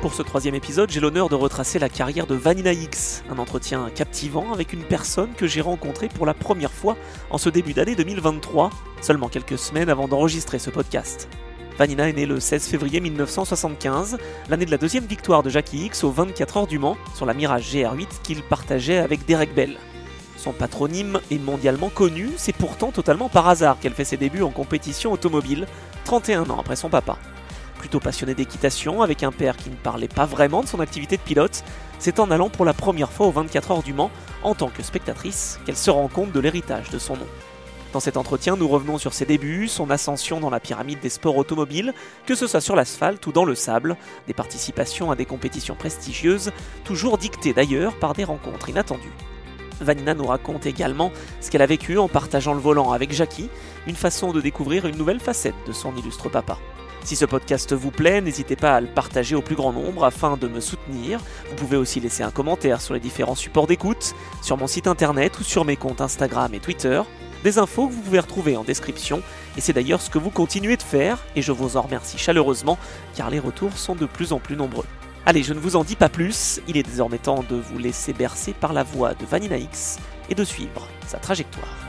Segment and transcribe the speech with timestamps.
[0.00, 3.90] Pour ce troisième épisode, j'ai l'honneur de retracer la carrière de Vanina X, un entretien
[3.92, 6.96] captivant avec une personne que j'ai rencontrée pour la première fois
[7.30, 11.28] en ce début d'année 2023, seulement quelques semaines avant d'enregistrer ce podcast.
[11.78, 16.04] Vanina est née le 16 février 1975, l'année de la deuxième victoire de Jackie X
[16.04, 19.78] aux 24 heures du Mans sur la Mirage GR8 qu'il partageait avec Derek Bell.
[20.36, 24.50] Son patronyme est mondialement connu, c'est pourtant totalement par hasard qu'elle fait ses débuts en
[24.50, 25.66] compétition automobile,
[26.04, 27.18] 31 ans après son papa.
[27.78, 31.22] Plutôt passionnée d'équitation, avec un père qui ne parlait pas vraiment de son activité de
[31.22, 31.64] pilote,
[31.98, 34.10] c'est en allant pour la première fois aux 24 heures du Mans,
[34.42, 37.26] en tant que spectatrice, qu'elle se rend compte de l'héritage de son nom.
[37.92, 41.38] Dans cet entretien, nous revenons sur ses débuts, son ascension dans la pyramide des sports
[41.38, 41.94] automobiles,
[42.26, 46.52] que ce soit sur l'asphalte ou dans le sable, des participations à des compétitions prestigieuses,
[46.84, 49.12] toujours dictées d'ailleurs par des rencontres inattendues.
[49.80, 53.48] Vanina nous raconte également ce qu'elle a vécu en partageant le volant avec Jackie,
[53.86, 56.58] une façon de découvrir une nouvelle facette de son illustre papa.
[57.04, 60.36] Si ce podcast vous plaît, n'hésitez pas à le partager au plus grand nombre afin
[60.36, 61.20] de me soutenir.
[61.48, 65.38] Vous pouvez aussi laisser un commentaire sur les différents supports d'écoute, sur mon site internet
[65.38, 67.00] ou sur mes comptes Instagram et Twitter.
[67.44, 69.22] Des infos que vous pouvez retrouver en description,
[69.56, 72.78] et c'est d'ailleurs ce que vous continuez de faire, et je vous en remercie chaleureusement,
[73.14, 74.86] car les retours sont de plus en plus nombreux.
[75.24, 78.12] Allez, je ne vous en dis pas plus, il est désormais temps de vous laisser
[78.12, 79.98] bercer par la voix de Vanina X
[80.30, 81.87] et de suivre sa trajectoire.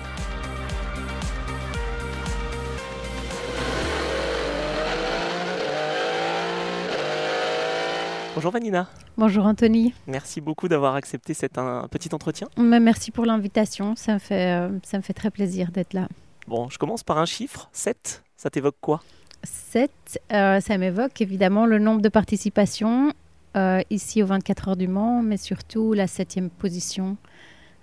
[8.40, 8.88] Bonjour Vanina.
[9.18, 9.94] Bonjour Anthony.
[10.08, 12.48] Merci beaucoup d'avoir accepté cet un, petit entretien.
[12.58, 16.08] Merci pour l'invitation, ça, me fait, euh, ça me fait très plaisir d'être là.
[16.48, 19.04] Bon, je commence par un chiffre, 7, ça t'évoque quoi?
[19.44, 19.92] 7,
[20.32, 23.12] euh, ça m'évoque évidemment le nombre de participations
[23.58, 27.18] euh, ici aux 24 heures du Mans, mais surtout la septième position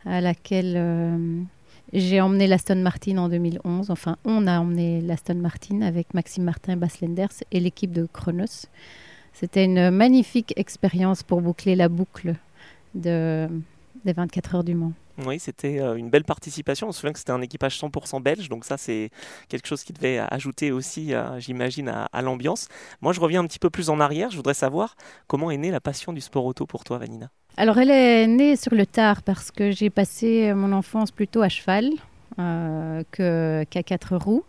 [0.07, 1.47] à laquelle
[1.93, 3.91] j'ai emmené l'Aston Martin en 2011.
[3.91, 8.09] Enfin, on a emmené l'Aston Martin avec Maxime Martin et Bas Lenders et l'équipe de
[8.11, 8.65] Chronos.
[9.39, 12.37] C'était une magnifique expérience pour boucler la boucle
[12.95, 13.47] de,
[14.03, 14.95] des 24 heures du Mans.
[15.27, 16.89] Oui, c'était euh, une belle participation.
[16.89, 19.11] On se souvient que c'était un équipage 100% belge, donc ça c'est
[19.51, 22.69] quelque chose qui devait ajouter aussi, euh, j'imagine, à, l'ambiance.
[23.03, 24.31] Moi, je reviens un petit peu plus en arrière.
[24.31, 24.97] Je voudrais savoir
[25.27, 27.29] comment est née la passion du sport auto pour toi, Vanina?
[27.59, 31.51] Alors, elle est née sur le tard parce que j'ai passé mon enfance plutôt à
[31.51, 31.91] cheval
[32.39, 34.45] euh, qu'à quatre roues.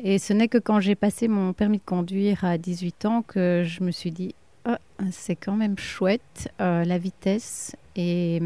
[0.00, 3.62] Et ce n'est que quand j'ai passé mon permis de conduire à 18 ans que
[3.64, 4.78] je me suis dit, ah,
[5.10, 7.76] c'est quand même chouette, euh, la vitesse.
[7.96, 8.40] Et,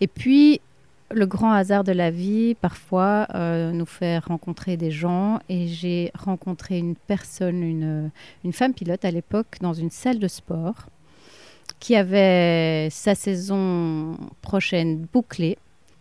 [0.00, 0.60] et puis,
[1.10, 5.40] le grand hasard de la vie, parfois, euh, nous fait rencontrer des gens.
[5.48, 8.10] Et j'ai rencontré une personne, une,
[8.44, 10.88] une femme pilote à l'époque, dans une salle de sport,
[11.78, 15.58] qui avait sa saison prochaine bouclée.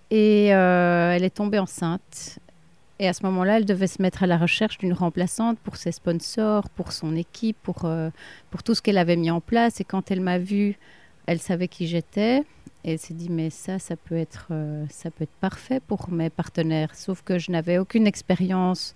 [0.10, 2.40] Et euh, elle est tombée enceinte.
[3.00, 5.92] Et à ce moment-là, elle devait se mettre à la recherche d'une remplaçante pour ses
[5.92, 8.10] sponsors, pour son équipe, pour, euh,
[8.52, 9.82] pour tout ce qu'elle avait mis en place.
[9.82, 10.78] Et quand elle m'a vue,
[11.26, 12.44] elle savait qui j'étais.
[12.84, 16.12] Et elle s'est dit, mais ça, ça peut, être, euh, ça peut être parfait pour
[16.12, 16.96] mes partenaires.
[16.96, 18.94] Sauf que je n'avais aucune expérience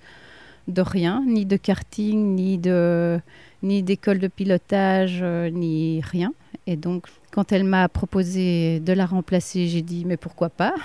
[0.68, 3.20] de rien, ni de karting, ni de
[3.64, 6.34] ni d'école de pilotage, euh, ni rien.
[6.68, 10.76] Et donc, quand elle m'a proposé de la remplacer, j'ai dit, mais pourquoi pas?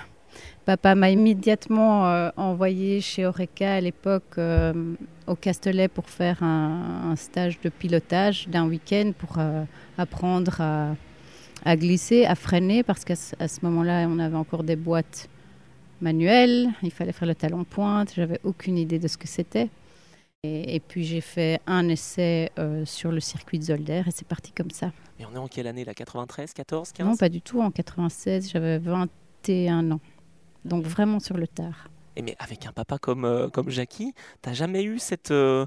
[0.65, 4.95] Papa m'a immédiatement euh, envoyé chez Oreca à l'époque euh,
[5.27, 9.65] au Castellet pour faire un, stage de pilotage d'un week-end pour euh,
[9.99, 15.29] apprendre à, glisser, à freiner, parce qu'à ce moment-là, on avait encore des boîtes
[16.01, 19.69] manuelles, il fallait faire le talon pointe, j'avais aucune idée de ce que c'était.
[20.45, 22.51] Et, et, puis j'ai fait un essai
[22.85, 24.91] sur le circuit de Zolder et c'est parti comme ça.
[25.21, 25.95] Et on est en quelle année là?
[25.95, 30.01] 93, 14, 15 Non, pas du tout, en 96, j'avais 21 ans
[30.65, 31.89] donc vraiment sur le tard.
[32.17, 34.13] Et mais avec un papa comme, euh, comme Jackie,
[34.43, 35.67] t'as jamais eu cette, euh,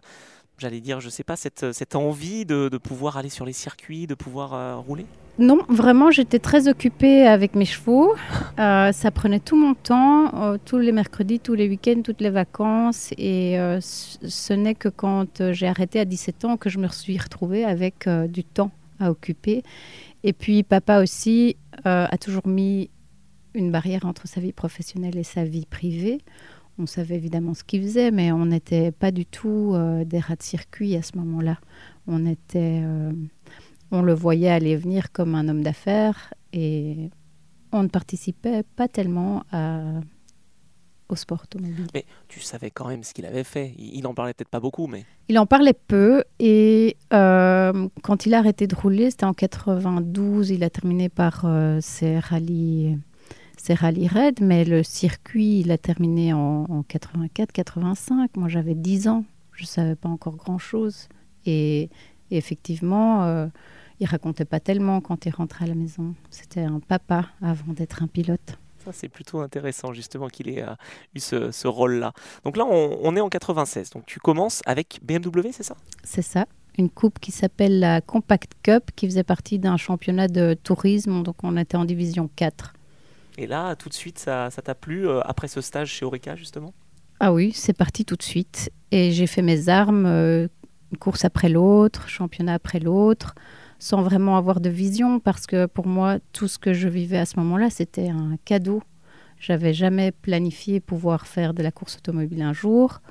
[0.58, 4.06] j'allais dire, je sais pas, cette, cette envie de, de, pouvoir aller sur les circuits,
[4.06, 5.06] de pouvoir euh, rouler?
[5.38, 8.14] Non, vraiment, j'étais très occupée avec mes chevaux.
[8.58, 13.12] ça prenait tout mon temps, tous les mercredis, tous les week-ends, toutes les vacances.
[13.18, 17.66] Et ce n'est que quand j'ai arrêté à 17 ans que je me suis retrouvée
[17.66, 18.72] avec du temps
[19.02, 19.64] à occuper.
[20.24, 22.90] Et puis papa aussi a toujours mis
[23.56, 26.20] une barrière entre sa vie professionnelle et sa vie privée.
[26.78, 30.36] On savait évidemment ce qu'il faisait, mais on n'était pas du tout euh, des rats
[30.36, 31.58] de circuit à ce moment-là.
[32.06, 33.12] On était, euh,
[33.92, 37.10] on le voyait aller venir comme un homme d'affaires et
[37.72, 39.44] on ne participait pas tellement
[41.10, 41.88] au sport automobile.
[41.94, 43.74] Mais tu savais quand même ce qu'il avait fait.
[43.78, 45.06] Il en parlait peut-être pas beaucoup, mais...
[45.28, 50.52] Il en parlait peu et euh, quand il a arrêté de rouler, c'était en 92,
[50.52, 52.98] il a terminé par euh, ses rallyes
[53.66, 58.30] ses rallyes raids, mais le circuit, il a terminé en, 84-85.
[58.38, 59.24] Moi, j'avais 10 ans,
[59.54, 61.08] je ne savais pas encore grand-chose.
[61.48, 61.90] Et,
[62.30, 63.48] effectivement, euh,
[64.00, 66.14] il racontait pas tellement quand il rentrait à la maison.
[66.30, 68.60] C'était un papa avant d'être un pilote.
[68.84, 70.76] Ça, c'est plutôt intéressant, justement, qu'il ait euh,
[71.16, 72.14] eu ce, rôle-là.
[72.44, 73.90] Donc là, on, est en 96.
[73.90, 75.76] Donc tu commences avec BMW, c'est ça?
[76.04, 76.46] C'est ça.
[76.78, 81.24] Une coupe qui s'appelle la Compact Cup, qui faisait partie d'un championnat de tourisme.
[81.24, 82.75] Donc on était en division 4.
[83.38, 86.74] Et là, tout de suite, ça t'a plu euh, après ce stage chez Orica, justement?
[87.20, 88.72] Ah oui, c'est parti tout de suite.
[88.92, 90.48] Et j'ai fait mes armes, euh,
[91.00, 93.36] course après l'autre, championnat après l'autre,
[93.80, 97.26] sans vraiment avoir de vision, parce que pour moi, tout ce que je vivais à
[97.26, 98.82] ce moment-là, c'était un cadeau.
[99.38, 103.02] J'avais jamais planifié pouvoir faire de la course automobile un jour.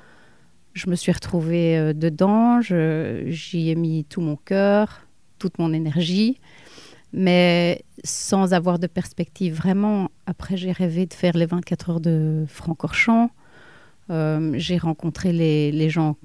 [0.73, 5.01] Je me suis retrouvée euh, dedans, j'y ai mis tout mon cœur,
[5.37, 6.39] toute mon énergie
[7.15, 10.11] mais sans avoir de perspective vraiment.
[10.25, 13.31] Après, j'ai rêvé de faire les 24 heures de Francorchamps.
[14.09, 16.17] Euh, j'ai rencontré les, gens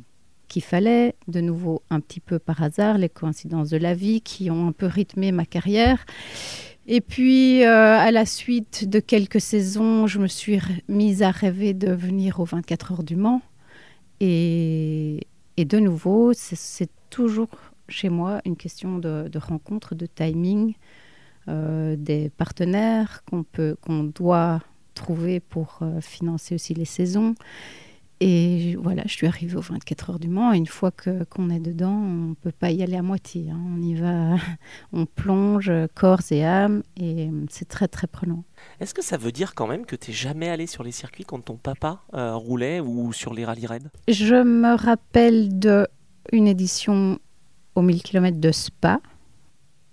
[0.48, 4.50] qu'il fallait, de nouveau un petit peu par hasard, les coïncidences de la vie qui
[4.50, 6.04] ont un peu rythmé ma carrière.
[6.88, 10.58] Et puis, euh, à la suite de quelques saisons, je me suis
[10.88, 13.42] mise à rêver de venir aux 24 heures du Mans.
[14.18, 15.20] Et,
[15.56, 17.48] et de nouveau, c'est toujours
[17.90, 20.74] chez moi une question de, rencontre, de timing,
[21.48, 24.60] euh, des partenaires qu'on peut, qu'on doit
[24.94, 27.34] trouver pour euh, financer aussi les saisons.
[28.22, 30.52] Et voilà, je suis arrivée aux 24 heures du Mans.
[30.52, 33.48] une fois que, qu'on est dedans, on ne peut pas y aller à moitié.
[33.50, 33.58] Hein.
[33.74, 34.36] On y va,
[34.92, 38.44] on plonge corps et âme, et c'est très très prenant.
[38.78, 41.24] Est-ce que ça veut dire quand même que tu n'es jamais allé sur les circuits
[41.24, 43.88] quand ton papa euh, roulait ou sur les rallye raids?
[44.06, 45.88] Je me rappelle de
[46.30, 47.18] une édition
[47.74, 49.00] aux 1000 km de Spa.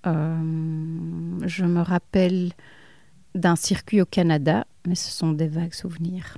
[0.05, 2.51] Euh, je me rappelle
[3.35, 6.37] d'un circuit au Canada, mais ce sont des vagues souvenirs.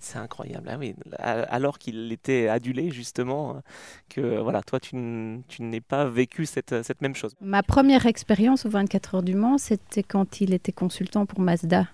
[0.00, 0.94] C'est incroyable, ah oui.
[1.18, 3.60] alors qu'il était adulé justement,
[4.08, 7.34] que voilà, toi tu n'es pas vécu cette, cette, même chose.
[7.40, 11.88] Ma première expérience aux 24 heures du Mans, c'était quand il était consultant pour Mazda.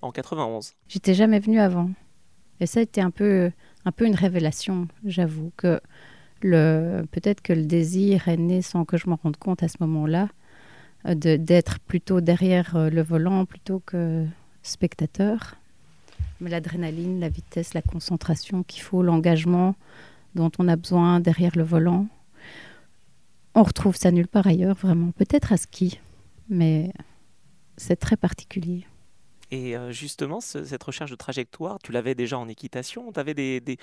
[0.00, 0.72] En 91.
[0.88, 1.90] J'étais jamais venu avant.
[2.60, 3.50] Et ça a été un peu,
[3.84, 5.80] un peu une révélation, j'avoue, que
[6.40, 10.28] peut-être que le désir est né sans que je m'en rende compte à ce moment-là,
[11.06, 14.26] euh, d'être plutôt derrière euh, le volant plutôt que
[14.62, 15.56] spectateur.
[16.40, 19.74] Mais l'adrénaline, la vitesse, la concentration qu'il faut, l'engagement
[20.34, 22.06] dont on a besoin derrière le volant,
[23.54, 25.10] on retrouve ça nulle part ailleurs, vraiment.
[25.12, 26.00] Peut-être à ski,
[26.48, 26.92] mais
[27.76, 28.86] c'est très particulier.
[29.50, 33.60] Et euh, justement, cette recherche de trajectoire, tu l'avais déjà en équitation Tu avais des,
[33.60, 33.78] des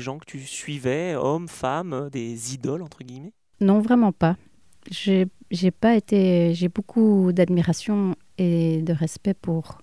[0.00, 3.32] gens que tu suivais, hommes, femmes, euh, des idoles entre guillemets?
[3.60, 4.36] Non, vraiment pas.
[4.90, 9.80] J'ai, j'ai pas été, j'ai beaucoup d'admiration et de respect pour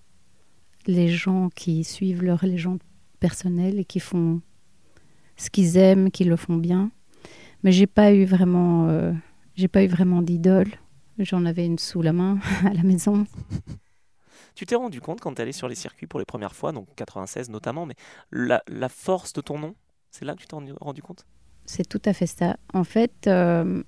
[0.88, 2.80] les gens qui suivent leur légende
[3.19, 4.42] personnelle et qui font
[5.38, 6.92] ce qu'ils aiment, qui le font bien.
[7.63, 9.12] Mais j'ai pas eu vraiment, euh,
[9.56, 10.69] j'ai pas eu vraiment d'idole.
[11.18, 13.25] J'en avais une sous la main à la maison.
[14.54, 16.87] Tu t'es rendu compte quand tu allais sur les circuits pour les premières fois, donc
[16.95, 17.95] 96 notamment, mais
[18.31, 19.75] la, la force de ton nom?
[20.16, 21.26] C'est là que tu t'es rendu compte?
[21.66, 22.56] C'est tout à fait ça.
[22.74, 23.84] En fait, euh,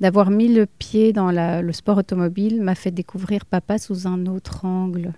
[0.00, 4.64] d'avoir mis le pied dans le sport automobile m'a fait découvrir papa sous un autre
[4.64, 5.12] angle.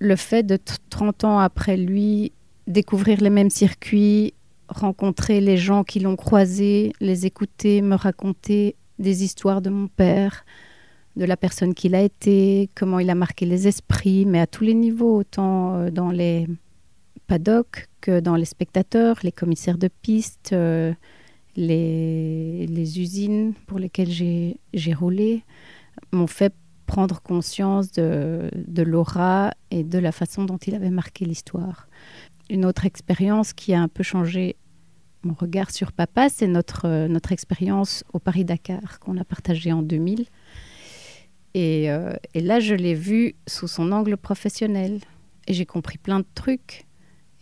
[0.00, 0.58] Le fait de
[0.90, 2.32] 30 ans après lui,
[2.66, 4.34] découvrir les mêmes circuits,
[4.68, 10.44] rencontrer les gens qui l'ont croisé, les écouter, me raconter des histoires de mon père,
[11.16, 14.64] de la personne qu'il a été, comment il a marqué les esprits, mais à tous
[14.64, 16.46] les niveaux, autant euh, dans les
[17.26, 20.92] paddock dans les spectateurs, les commissaires de piste, euh,
[21.56, 25.42] les, usines pour lesquelles j'ai roulé
[26.12, 26.52] m'ont fait
[26.86, 28.50] prendre conscience de,
[28.82, 31.88] l'aura et de la façon dont il avait marqué l'histoire.
[32.50, 34.56] Une autre expérience qui a un peu changé
[35.22, 40.26] mon regard sur papa, c'est notre, notre expérience au Paris-Dakar qu'on a partagée en 2000.
[41.54, 45.00] Et, euh, et là, je l'ai vu sous son angle professionnel.
[45.46, 46.84] Et j'ai compris plein de trucs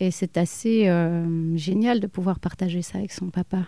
[0.02, 3.66] et c'est assez euh, génial de pouvoir partager ça avec son papa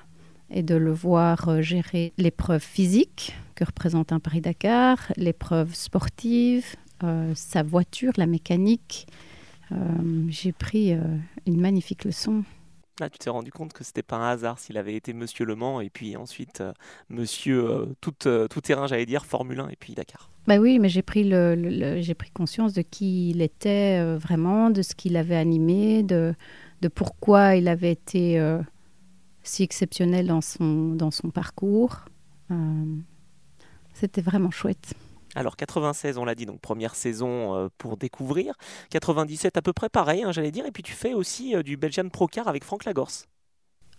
[0.51, 6.75] et de le voir euh, gérer l'épreuve physique que représente un Paris-Dakar, l'épreuve sportive,
[7.05, 9.07] euh, sa voiture, la mécanique.
[10.29, 10.93] J'ai pris
[11.47, 12.45] une magnifique leçon.
[13.01, 15.57] Là, tu t'es rendu compte que c'était pas un hasard s'il avait été Monsieur Le
[15.57, 16.73] Mans et puis ensuite euh,
[17.09, 20.31] Monsieur euh, tout, euh, tout terrain, j'allais dire, Formule 1 et puis Dakar.
[20.47, 24.83] Bah oui, mais j'ai pris, le, j'ai pris conscience de qui il était vraiment, de
[24.83, 26.35] ce qu'il avait animé, de,
[26.83, 28.39] de pourquoi il avait été
[29.43, 32.05] si exceptionnel dans son, dans son parcours.
[33.95, 34.93] c'était vraiment chouette.
[35.35, 38.55] Alors 96, on l'a dit, donc première saison euh, pour découvrir.
[38.91, 40.67] 97 à peu près pareil, hein, j'allais dire.
[40.67, 43.27] Et puis tu fais aussi euh, du Belgian Procar avec Franck Lagorce.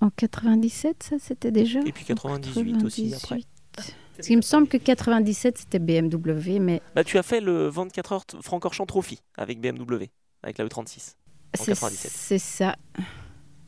[0.01, 1.79] En 97, ça c'était déjà?
[1.85, 3.41] Et puis 98, aussi après.
[3.73, 6.81] Parce qu'il me semble que 97 c'était BMW, mais...
[6.95, 10.05] Bah, tu as fait le 24 heures Francorchamps Trophy avec BMW,
[10.41, 11.15] avec la E36.
[11.53, 12.75] C'est ça.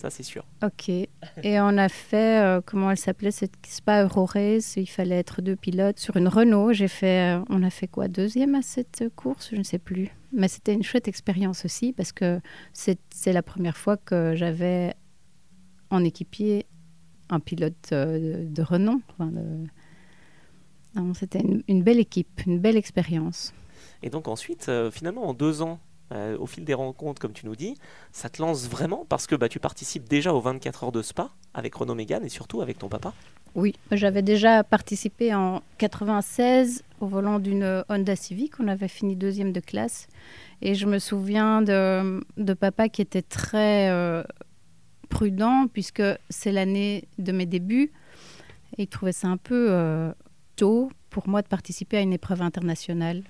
[0.02, 0.46] Ça, c'est sûr.
[0.64, 0.90] Ok.
[0.90, 1.10] Et
[1.60, 3.52] on a fait, euh, comment elle s'appelait C'est
[3.84, 4.76] pas EuroRace.
[4.78, 6.72] Il fallait être deux pilotes sur une Renault.
[6.72, 10.10] J'ai fait, euh, on a fait quoi Deuxième à cette course Je ne sais plus.
[10.32, 12.40] Mais c'était une chouette expérience aussi parce que
[12.74, 14.94] c'est la première fois que j'avais
[15.90, 16.68] en équipier
[17.30, 19.02] un pilote euh, de, renom.
[21.16, 23.54] C'était une, une, belle équipe, une belle expérience.
[24.04, 25.80] Et donc ensuite, finalement, en deux ans,
[26.12, 27.78] euh, au fil des rencontres, comme tu nous dis,
[28.12, 31.30] ça te lance vraiment parce que bah, tu participes déjà aux 24 heures de Spa
[31.54, 33.14] avec Renaud Mégane et surtout avec ton papa.
[33.56, 38.60] Oui, j'avais déjà participé en 96 au volant d'une Honda Civic.
[38.60, 40.08] On avait fini deuxième de classe.
[40.62, 44.24] Et je me souviens de, de papa qui était très euh,
[45.10, 47.92] prudent puisque c'est l'année de mes débuts.
[48.78, 50.12] Et il trouvait ça un peu euh,
[50.56, 53.24] tôt pour moi de participer à une épreuve internationale.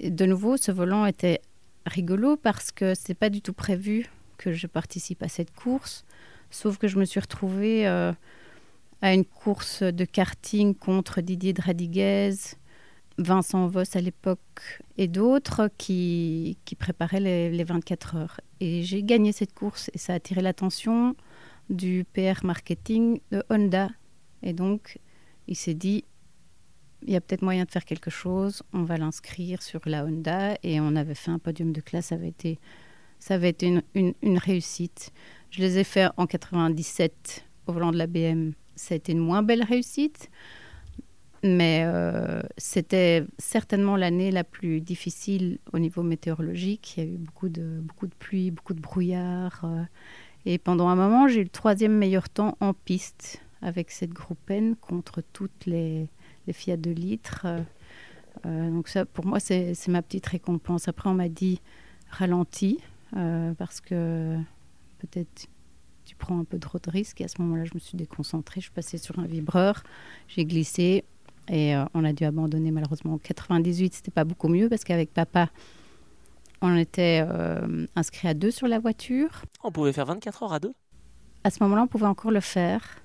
[0.00, 1.40] De nouveau, ce volant était
[1.86, 4.06] rigolo parce que c'est pas du tout prévu
[4.38, 6.04] que je participe à cette course,
[6.50, 8.12] sauf que je me suis retrouvée euh,
[9.00, 12.34] à une course de karting contre Didier Dradiguez,
[13.18, 18.40] Vincent Voss à l'époque et d'autres qui, qui, préparaient les, les 24 heures.
[18.60, 21.14] Et j'ai gagné cette course et ça a attiré l'attention
[21.70, 23.88] du PR marketing de Honda.
[24.42, 24.98] Et donc,
[25.46, 26.04] il s'est dit,
[27.06, 30.56] il y a peut-être moyen de faire quelque chose, on va l'inscrire sur la Honda.
[30.62, 32.58] Et on avait fait un podium de classe, ça avait été,
[33.18, 35.12] ça avait été une, réussite.
[35.50, 38.52] Je les ai fait en 97 au volant de la BM.
[38.76, 40.30] Ça a été une moins belle réussite,
[41.42, 46.94] mais euh, c'était certainement l'année la plus difficile au niveau météorologique.
[46.96, 49.60] Il y a eu beaucoup de, beaucoup de pluie, beaucoup de brouillard.
[49.64, 49.82] Euh,
[50.46, 54.50] et pendant un moment, j'ai eu le troisième meilleur temps en piste avec cette groupe
[54.50, 56.08] N contre toutes les,
[56.46, 57.42] les Fiat de litres.
[57.44, 57.60] Euh,
[58.46, 60.88] euh, donc ça, pour moi, c'est ma petite récompense.
[60.88, 61.60] Après, on m'a dit
[62.10, 62.80] ralentis
[63.16, 64.36] euh, parce que
[64.98, 65.48] peut-être
[66.04, 67.20] tu prends un peu trop de risques.
[67.20, 68.60] Et à ce moment-là, je me suis déconcentrée.
[68.60, 69.82] Je suis passée sur un vibreur,
[70.28, 71.04] j'ai glissé
[71.48, 73.14] et on a dû abandonner malheureusement.
[73.14, 75.48] En 98, c'était pas beaucoup mieux parce qu'avec papa,
[76.60, 77.24] on était
[77.96, 79.42] inscrit à deux sur la voiture.
[79.64, 80.72] On pouvait faire 24 heures à deux?
[81.44, 83.01] À ce moment-là, on pouvait encore le faire.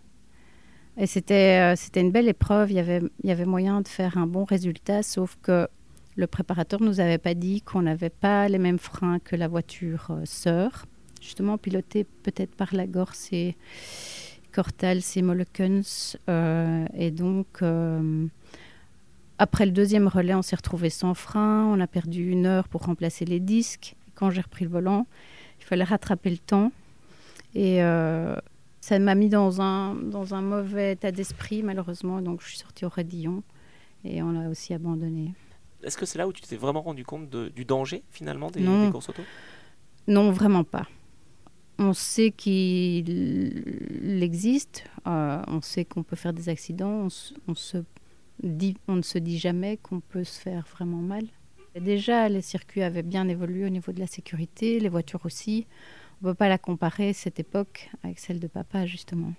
[0.98, 2.72] Et c'était, euh, c'était une belle épreuve.
[2.72, 5.68] Il y, avait, il y avait moyen de faire un bon résultat, sauf que
[6.16, 10.08] le préparateur nous avait pas dit qu'on n'avait pas les mêmes freins que la voiture
[10.10, 10.86] euh, sœur.
[11.22, 13.56] Justement, pilotée peut-être par la Gorse et
[14.52, 16.18] Cortals et Molekens.
[16.30, 17.62] Euh, et donc,
[19.38, 21.66] après le deuxième relais, on s'est retrouvé sans frein.
[21.66, 23.96] On a perdu une heure pour remplacer les disques.
[24.16, 25.06] Quand j'ai repris le volant,
[25.60, 26.72] il fallait rattraper le temps.
[27.56, 27.82] Et
[28.88, 32.22] ça m'a mis dans un, dans un mauvais état d'esprit, malheureusement.
[32.22, 33.44] Donc, je suis sortie au Radillon
[34.06, 35.34] et on l'a aussi abandonné.
[35.84, 39.10] Est-ce que c'est là où tu t'es vraiment rendu compte du danger, finalement, des, courses
[39.10, 39.24] auto?
[40.08, 40.88] Non, vraiment pas.
[41.80, 43.04] On sait qu'il
[44.24, 47.10] existe, euh, on sait qu'on peut faire des accidents,
[47.50, 47.78] on, se
[48.42, 51.26] dit, on ne se dit jamais qu'on peut se faire vraiment mal.
[51.76, 55.68] déjà, les circuits avaient bien évolué au niveau de la sécurité, les voitures aussi
[56.22, 59.34] on ne peut pas la comparer, cette époque, avec celle de papa, justement.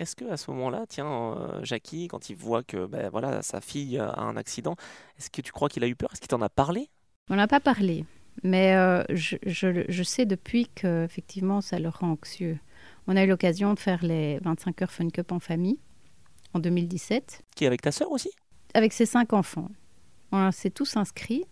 [0.00, 3.60] Est-ce que à ce moment-là, tiens, euh, Jackie, quand il voit que ben, voilà, sa
[3.60, 4.74] fille a un accident,
[5.18, 6.10] est-ce que tu crois qu'il a eu peur?
[6.12, 6.90] Est-ce qu'il t'en a parlé?
[7.30, 8.04] On n'a pas parlé,
[8.42, 12.58] mais euh, je, je, sais depuis que effectivement, ça le rend anxieux.
[13.06, 15.78] On a eu l'occasion de faire les 25 heures Fun Cup en famille
[16.54, 17.42] en 2017.
[17.54, 18.30] Qui est avec ta sœur aussi?
[18.74, 19.70] Avec ses cinq enfants.
[20.32, 21.44] On s'est tous inscrits.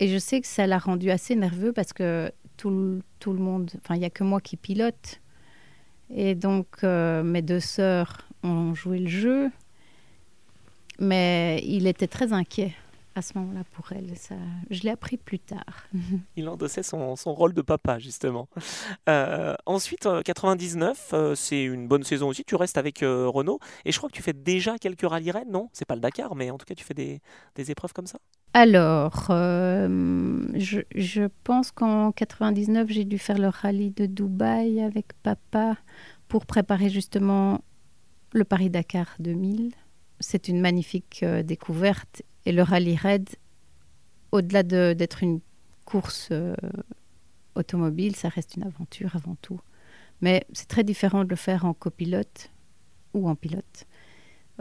[0.00, 3.70] Et je sais que ça l'a rendu assez nerveux parce que tout, tout le monde,
[3.82, 5.20] enfin, il n'y a que moi qui pilote.
[6.14, 9.50] Et donc, euh, mes deux sœurs ont joué le jeu.
[10.98, 12.74] Mais il était très inquiet
[13.14, 14.14] à ce moment-là pour elle.
[14.18, 14.34] Ça,
[14.68, 15.88] je l'ai appris plus tard.
[16.36, 18.48] Il endossait son, son rôle de papa, justement.
[19.08, 22.44] Euh, ensuite, 99, euh, c'est une bonne saison aussi.
[22.44, 23.58] Tu restes avec Renault.
[23.86, 25.70] Et je crois que tu fais déjà quelques rennes, non?
[25.72, 27.22] C'est pas le Dakar, mais en tout cas, tu fais des,
[27.54, 28.18] des épreuves comme ça?
[28.52, 35.76] Alors, euh, je, pense qu'en 99, j'ai dû faire le rallye de Dubaï avec papa
[36.26, 37.62] pour préparer justement
[38.32, 39.72] le Paris-Dakar 2000.
[40.18, 43.28] C'est une magnifique euh, découverte et le rallye raid,
[44.32, 45.40] au-delà d'être une
[45.84, 46.54] course euh,
[47.54, 49.60] automobile, ça reste une aventure avant tout.
[50.22, 52.50] Mais c'est très différent de le faire en copilote
[53.14, 53.86] ou en pilote.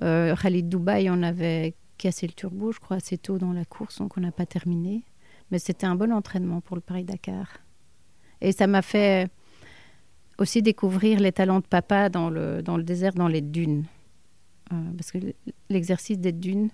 [0.02, 4.00] Rallye de Dubaï, on avait cassé le turbo, je crois, assez tôt dans la course,
[4.00, 5.04] donc on n'a pas terminé.
[5.52, 7.48] Mais c'était un bon entraînement pour le Paris-Dakar.
[8.42, 9.30] Et ça m'a fait
[10.40, 13.86] aussi découvrir les talents de papa dans le, dans le désert, dans les dunes.
[14.72, 15.18] Euh, parce que
[15.70, 16.70] l'exercice des dunes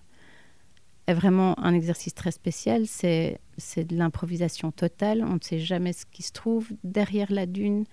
[1.07, 2.85] est vraiment un exercice très spécial.
[2.85, 3.39] C'est
[3.77, 5.23] de l'improvisation totale.
[5.23, 7.85] On ne sait jamais ce qui se trouve derrière la dune.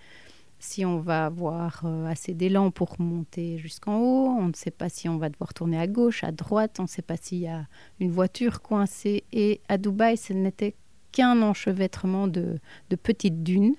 [0.64, 4.88] Si on va avoir euh, assez d'élan pour monter jusqu'en haut, on ne sait pas
[4.88, 7.48] si on va devoir tourner à gauche, à droite, on ne sait pas s'il y
[7.48, 7.66] a
[7.98, 9.24] une voiture coincée.
[9.32, 10.76] Et à Dubaï, ce n'était
[11.10, 13.74] qu'un enchevêtrement de, de petites dunes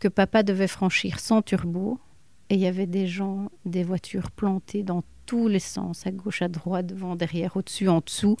[0.00, 2.00] que papa devait franchir sans turbo.
[2.48, 6.42] Et il y avait des gens, des voitures plantées dans tous les sens, à gauche,
[6.42, 8.36] à droite, devant, derrière, au-dessus, en dessous.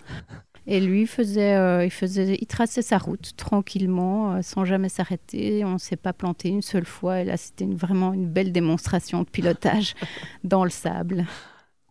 [0.66, 5.64] Et lui faisait, euh, il faisait, il traçait sa route tranquillement, euh, sans jamais s'arrêter.
[5.64, 7.20] On ne s'est pas planté une seule fois.
[7.20, 9.94] Et là, c'était vraiment une belle démonstration de pilotage
[10.44, 11.26] dans le sable.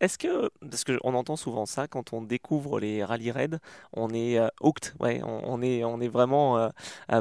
[0.01, 3.57] Est-ce que, parce qu'on entend souvent ça quand on découvre les rallye raids,
[3.91, 6.69] on est euh, hooked, ouais, on, est, on est vraiment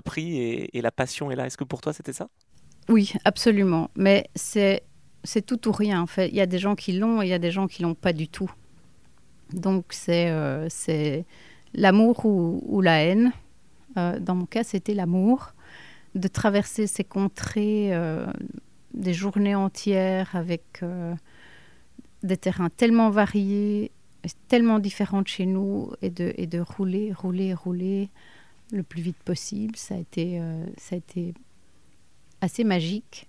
[0.05, 0.38] pris
[0.73, 1.47] et, la passion est là.
[1.47, 2.28] Est-ce que pour toi c'était ça?
[2.88, 3.90] Oui, absolument.
[3.97, 4.85] Mais c'est,
[5.25, 6.28] c'est tout ou rien en fait.
[6.28, 7.97] Il y a des gens qui l'ont et il y a des gens qui l'ont
[7.97, 8.50] pas du tout.
[9.52, 11.25] Donc c'est, euh, c'est
[11.75, 13.33] l'amour ou, la haine.
[13.97, 15.52] dans mon cas, c'était l'amour
[16.14, 17.93] de traverser ces contrées
[18.95, 20.83] des journées entières avec
[22.23, 23.90] des terrains tellement variés,
[24.49, 28.11] tellement différents de chez nous, et de, et de rouler, rouler, rouler
[28.73, 29.76] le plus vite possible.
[29.76, 31.35] Ça a été, euh, ça a été
[32.40, 33.28] assez magique.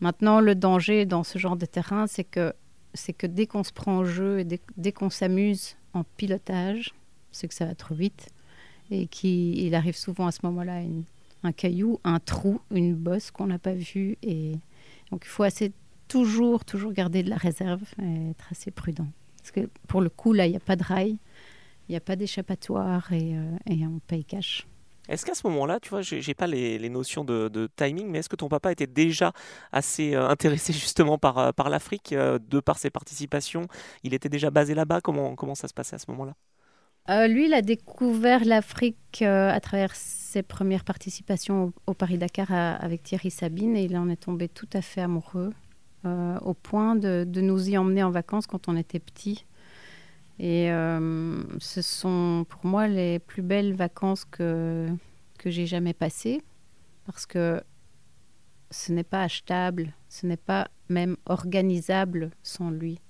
[0.00, 2.52] Maintenant, le danger dans ce genre de terrain, c'est que,
[2.94, 4.44] c'est que dès qu'on se prend au jeu et
[4.76, 6.94] dès, qu'on s'amuse en pilotage,
[7.32, 8.28] c'est que ça va trop vite.
[8.90, 10.80] Et qu'il arrive souvent à ce moment-là
[11.42, 14.16] un caillou, un trou, une bosse qu'on n'a pas vue.
[14.22, 14.52] Et
[15.10, 15.72] donc il faut assez
[16.08, 19.08] toujours, toujours garder de la réserve et être assez prudent.
[19.38, 21.18] Parce que pour le coup, là, il n'y a pas de rail,
[21.88, 24.66] il n'y a pas d'échappatoire et, euh, et, on paye cash.
[25.08, 28.28] Est-ce qu'à ce, moment-là, tu vois, j'ai pas les, notions de, de, timing, mais est-ce
[28.28, 29.32] que ton papa était déjà
[29.72, 33.66] assez euh, intéressé justement par, euh, l'Afrique, de par ses participations?
[34.02, 35.00] Il était déjà basé là-bas?
[35.00, 36.34] Comment, comment ça se passait à ce moment-là?
[37.26, 43.76] Lui, il a découvert l'Afrique à travers ses premières participations au, Paris-Dakar avec Thierry Sabine
[43.76, 45.54] et il en est tombé tout à fait amoureux.
[46.04, 49.44] Euh, au point de, nous y emmener en vacances quand on était petit.
[50.38, 54.86] Et euh, ce sont pour moi les plus belles vacances que,
[55.38, 56.42] que j'ai jamais passées
[57.06, 57.62] parce que
[58.70, 63.00] ce n'est pas achetable, ce n'est pas même organisable sans lui.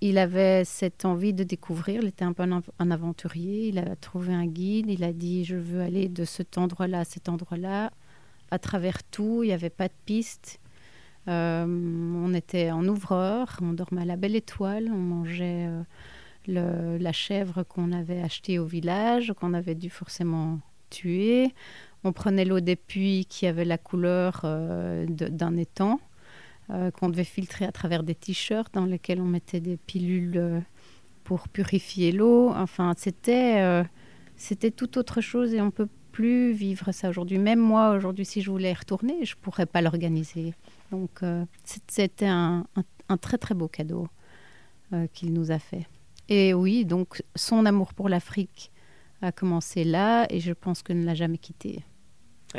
[0.00, 4.32] Il avait cette envie de découvrir, il était un peu un, aventurier, il a trouvé
[4.32, 7.90] un guide, il a dit je veux aller de cet endroit-là à cet endroit-là,
[8.50, 10.60] à travers tout, il n'y avait pas de piste,
[11.26, 15.82] euh, on était en ouvreur, on dormait à la belle étoile, on mangeait euh,
[16.48, 20.58] la chèvre qu'on avait achetée au village, qu'on avait dû forcément
[20.90, 21.54] tuer.
[22.04, 26.00] On prenait l'eau des puits qui avait la couleur euh, d'un étang,
[26.94, 30.62] qu'on devait filtrer à travers des t-shirts dans lesquels on mettait des pilules
[31.24, 32.50] pour purifier l'eau.
[32.50, 37.38] Enfin, c'était tout autre chose et on peut plus vivre ça aujourd'hui.
[37.38, 40.52] Même moi, aujourd'hui, si je voulais y retourner, je pourrais pas l'organiser.
[40.90, 42.66] Donc euh, c'était un,
[43.20, 44.08] très très beau cadeau
[44.92, 45.86] euh, qu'il nous a fait.
[46.28, 48.70] Et oui, donc son amour pour l'Afrique
[49.22, 51.82] a commencé là et je pense que ne l'a jamais quitté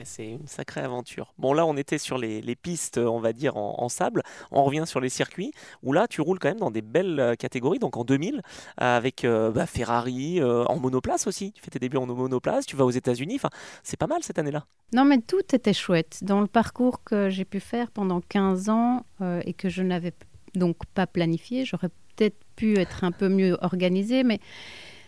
[0.03, 1.33] c'est une sacrée aventure.
[1.37, 4.23] Bon, là, on était sur les, pistes, on va dire, en, sable.
[4.51, 5.51] On revient sur les circuits,
[5.83, 7.79] où là, tu roules quand même dans des belles euh, catégories.
[7.79, 8.41] Donc en 2000,
[8.77, 11.51] avec euh, bah, Ferrari, euh, en monoplace aussi.
[11.53, 13.35] Tu fais tes débuts en monoplace, tu vas aux États-Unis.
[13.35, 13.49] Enfin,
[13.83, 14.65] c'est pas mal cette année-là.
[14.93, 16.19] Non, mais tout était chouette.
[16.21, 20.13] Dans le parcours que j'ai pu faire pendant 15 ans et que je n'avais
[20.55, 24.39] donc pas planifié, j'aurais peut-être pu être un peu mieux organisée, mais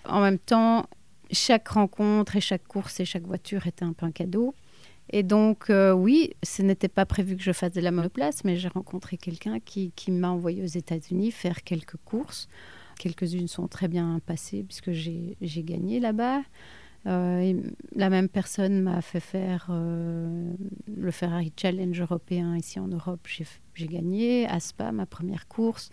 [0.06, 0.86] en même temps,
[1.32, 4.56] chaque rencontre et chaque course et chaque voiture était un peu un cadeau.
[5.10, 8.56] Et donc, euh, oui, ce n'était pas prévu que je fasse de la monoplace, mais
[8.56, 12.48] j'ai rencontré quelqu'un qui, m'a envoyé aux États-Unis faire quelques courses.
[12.98, 16.42] Quelques-unes sont très bien passées puisque j'ai gagné là-bas.
[17.08, 17.60] Euh,
[17.96, 20.54] la même personne m'a fait faire euh,
[20.88, 23.28] le Ferrari Challenge européen ici en Europe.
[23.74, 24.48] J'ai gagné.
[24.48, 25.90] Aspa, ma première course.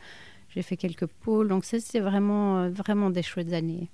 [0.51, 1.49] J'ai fait quelques pôles.
[1.49, 3.91] Donc, c'est vraiment, vraiment des chouettes années.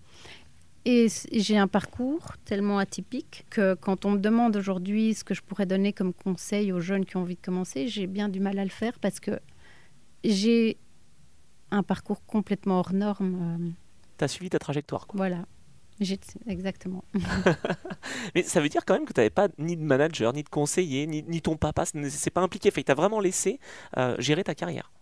[0.86, 5.40] Et j'ai un parcours tellement atypique que quand on me demande aujourd'hui ce que je
[5.40, 8.58] pourrais donner comme conseil aux jeunes qui ont envie de commencer, j'ai bien du mal
[8.58, 9.40] à le faire parce que
[10.24, 10.76] j'ai
[11.70, 13.72] un parcours complètement hors norme.
[14.18, 15.06] tu as suivi ta trajectoire.
[15.06, 15.16] Quoi.
[15.16, 15.46] Voilà.
[16.46, 17.04] Exactement.
[18.34, 20.48] Mais ça veut dire quand même que tu n'avais pas ni de manager, ni de
[20.50, 22.70] conseiller, ni, ni ton papa, c'est pas impliqué.
[22.70, 23.58] Fait, tu as vraiment laissé
[23.96, 24.92] euh, gérer ta carrière.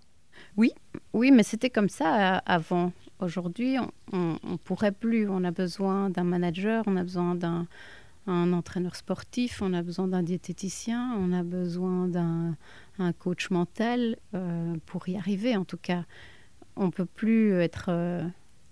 [0.57, 0.73] Oui,
[1.15, 2.93] oui, mais c'était comme ça euh, avant.
[3.21, 3.77] Aujourd'hui,
[4.13, 5.29] on ne pourrait plus.
[5.29, 7.67] On a besoin d'un manager, on a besoin d'un
[8.27, 15.09] entraîneur sportif, on a besoin d'un diététicien, on a besoin d'un coach mental euh, pour
[15.09, 15.57] y arriver.
[15.57, 16.05] En tout cas,
[16.77, 17.91] on peut plus être.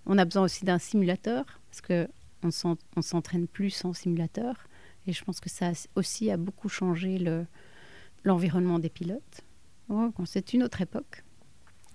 [0.07, 4.57] on a besoin aussi d'un simulateur parce qu'on on s'entraîne plus en simulateur.
[5.07, 7.19] Et je pense que ça aussi a beaucoup changé
[8.25, 9.40] l'environnement des pilotes.
[10.27, 11.25] c'est une autre époque.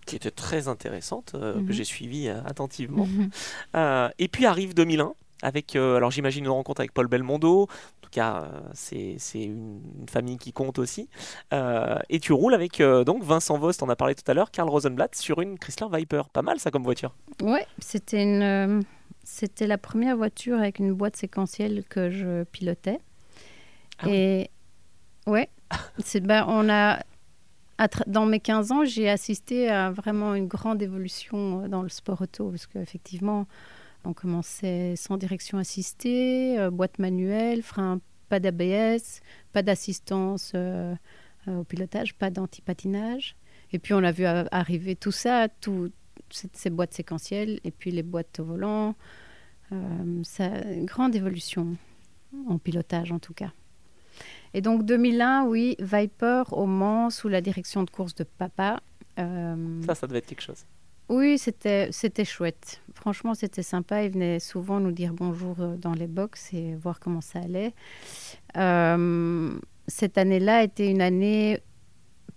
[0.06, 1.72] Qui était très intéressante, euh, que mhm.
[1.72, 3.06] j'ai suivie euh, attentivement.
[3.06, 3.30] Mhm.
[3.76, 7.68] Euh, et puis arrive 2001, avec, alors j'imagine une rencontre avec Paul Belmondo, en
[8.02, 11.10] tout cas c'est une, une, famille qui compte aussi,
[11.52, 15.14] et tu roules avec donc Vincent Vost, on a parlé tout à l'heure, Karl Rosenblatt
[15.14, 17.14] sur une Chrysler Viper, pas mal ça comme voiture.
[17.44, 18.84] Ouais, c'était une,
[19.24, 23.00] c'était la première voiture avec une boîte séquentielle que je pilotais.
[24.00, 24.50] Ah et
[25.28, 25.50] ouais,
[26.04, 27.00] c'est ben on a
[28.08, 32.22] dans mes 15 ans, j'ai assisté à vraiment une grande évolution euh, dans le sport
[32.22, 33.48] auto parce qu'effectivement,
[34.06, 40.96] on commençait sans direction assistée, euh, boîte manuelle, frein pas d'ABS, pas d'assistance euh,
[41.48, 43.36] au pilotage, pas d'antipatinage.
[43.72, 45.92] Et puis on a vu arriver tout ça, tout,
[46.30, 48.96] ces boîtes séquentielles et puis les boîtes au volant.
[49.72, 51.76] Une grande évolution
[52.48, 53.52] en pilotage en tout cas.
[54.56, 58.80] Et donc 2001, oui, Viper au Mans sous la direction de course de papa.
[59.20, 60.66] Euh, ça, ça devait être quelque chose.
[61.10, 62.82] Oui, c'était c'était chouette.
[62.96, 64.04] Franchement, c'était sympa.
[64.04, 67.74] Il venait souvent nous dire bonjour euh, dans les box et voir comment ça allait.
[69.88, 71.60] cette année-là était une année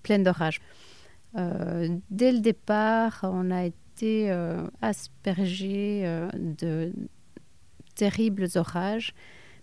[0.02, 0.60] pleine d'orages.
[1.34, 3.64] dès le départ, on a
[3.98, 6.92] été euh, aspergé euh, de
[7.96, 9.12] terribles orages,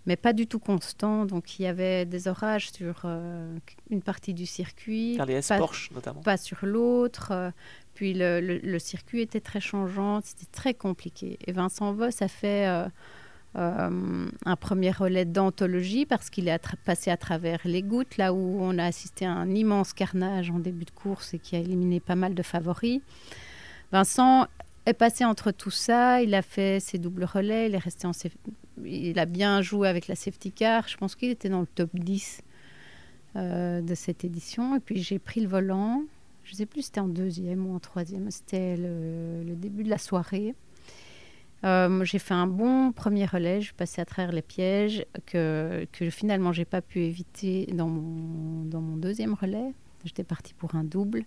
[0.06, 1.26] mais pas du tout constants.
[1.26, 3.58] Donc il y avait des orages sur euh,
[3.90, 5.26] une partie du circuit, pas,
[5.94, 6.20] notamment.
[6.22, 7.52] pas sur l'autre.
[7.94, 11.38] puis le, circuit était très changeant, c'était très compliqué.
[11.46, 12.66] Et Vincent Voss a fait
[13.54, 18.78] un premier relais d'anthologie parce qu'il est passé à travers les gouttes, là où on
[18.78, 22.16] a assisté à un immense carnage en début de course et qui a éliminé pas
[22.16, 23.00] mal de favoris.
[23.92, 24.46] Vincent
[24.84, 28.12] est passé entre tout ça, il a fait ses doubles relais, il est resté en
[28.84, 30.88] il a bien joué avec la safety car.
[30.88, 32.42] Je pense qu'il était dans le top 10
[33.36, 34.76] euh, de cette édition.
[34.76, 36.02] Et puis j'ai pris le volant.
[36.44, 38.30] Je ne sais plus si c'était en deuxième ou en troisième.
[38.30, 40.54] C'était le, début de la soirée.
[41.64, 43.60] Euh, j'ai fait un bon premier relais.
[43.60, 47.88] Je suis passé à travers les pièges que, que finalement j'ai pas pu éviter dans
[47.88, 49.72] mon, dans mon deuxième relais.
[50.04, 51.24] J'étais partie pour un double.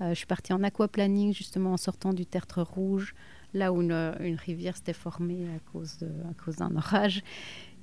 [0.00, 3.14] Euh, je suis partie en aquaplaning justement en sortant du tertre rouge,
[3.54, 7.22] là où une, rivière s'était formée à cause, à cause d'un orage.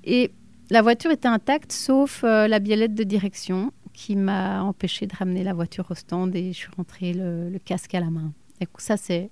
[0.04, 0.32] Et
[0.70, 5.44] la voiture était intacte, sauf euh, la biellette de direction qui m'a empêché de ramener
[5.44, 8.34] la voiture au stand et je suis rentrée le, casque à la main.
[8.62, 9.30] Et ça, c'est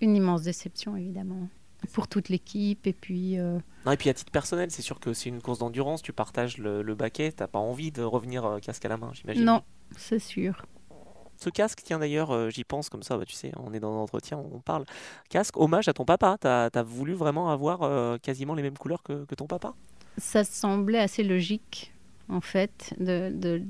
[0.00, 1.48] une immense déception, évidemment,
[1.92, 2.86] pour toute l'équipe.
[2.86, 3.38] Et puis.
[3.38, 6.12] Euh, non, et puis à titre personnel, c'est sûr que c'est une course d'endurance, tu
[6.12, 9.44] partages le, le baquet, t'as pas envie de revenir casque à la main, j'imagine.
[9.44, 9.62] Non,
[9.96, 10.64] c'est sûr.
[11.42, 13.90] Ce casque, tiens d'ailleurs, euh, j'y pense comme ça, bah, tu sais, on est dans
[13.90, 14.84] l'entretien, on parle.
[15.28, 16.36] Casque, hommage à ton papa.
[16.40, 19.74] Tu as, voulu vraiment avoir euh, quasiment les mêmes couleurs que, ton papa?
[20.18, 21.92] Ça semblait assez logique,
[22.28, 23.64] en fait, de, de,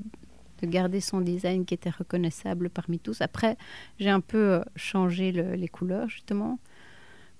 [0.67, 3.21] garder son design qui était reconnaissable parmi tous.
[3.21, 3.57] Après,
[3.99, 6.59] j'ai un peu euh, changé les couleurs, justement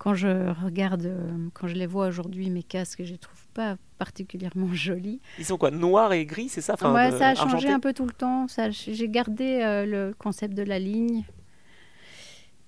[0.04, 3.78] quand je regarde, euh, quand je les vois aujourd'hui, mes casques, je les trouve pas
[3.96, 5.22] particulièrement jolis.
[5.38, 6.74] Ils sont quoi, noirs et gris, c'est ça?
[6.74, 8.46] Enfin, Ça a changé un peu tout le temps.
[8.68, 11.24] J'ai gardé euh, le concept de la ligne,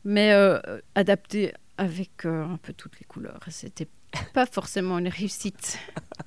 [0.03, 0.59] mais euh,
[0.95, 3.41] adapté avec un peu toutes les couleurs.
[3.51, 3.89] C'était
[4.33, 5.79] pas forcément une réussite.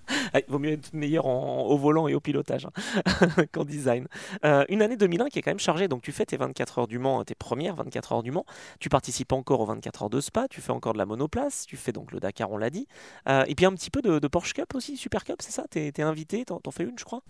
[0.34, 4.08] Il vaut mieux être meilleur au volant et au pilotage hein, qu'en design.
[4.46, 5.88] Euh, une année 2001 qui est quand même chargée.
[5.88, 8.46] Donc tu fais tes 24 heures du Mans, tes premières 24 heures du Mans.
[8.80, 10.48] Tu participes encore aux 24 heures de Spa.
[10.48, 11.66] Tu fais encore de la monoplace.
[11.68, 12.88] Tu fais donc le Dakar, on l'a dit.
[13.28, 15.66] Euh, et puis un petit peu de, Porsche Cup aussi, Super Cup, c'est ça?
[15.70, 17.24] T'es es invité, t'en fais une, je crois?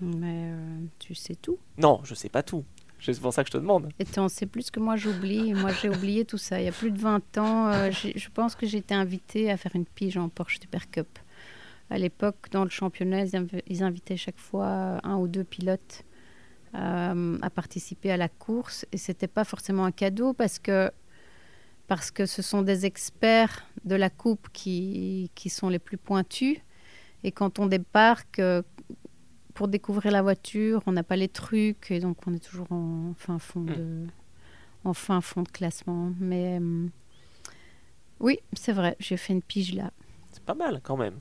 [0.00, 1.58] Mais euh, tu sais tout.
[1.78, 2.64] Non, je sais pas tout.
[3.12, 3.90] C'est pour ça que je te demande.
[3.98, 5.52] Et tu en plus que moi, j'oublie.
[5.52, 6.60] Moi, j'ai oublié tout ça.
[6.60, 9.56] Il y a plus de 20 ans, euh, je pense que j'ai été invitée à
[9.56, 11.18] faire une pige en Porsche Super Cup.
[11.90, 13.24] À l'époque, dans le championnat,
[13.66, 16.04] ils invitaient chaque fois un ou deux pilotes
[16.74, 18.86] euh, à participer à la course.
[18.92, 20.90] Et c'était pas forcément un cadeau parce que,
[21.86, 26.56] parce que ce sont des experts de la coupe qui, qui sont les plus pointus.
[27.22, 28.40] Et quand on débarque,
[29.54, 33.14] pour découvrir la voiture, on n'a pas les trucs et donc on est toujours en
[33.16, 33.66] fin fond hmm.
[33.66, 34.06] de,
[34.84, 36.12] en fin fond de classement.
[36.20, 36.88] Mais euh,
[38.20, 39.90] oui, c'est vrai, j'ai fait une pige là.
[40.30, 41.20] C'est pas mal quand même.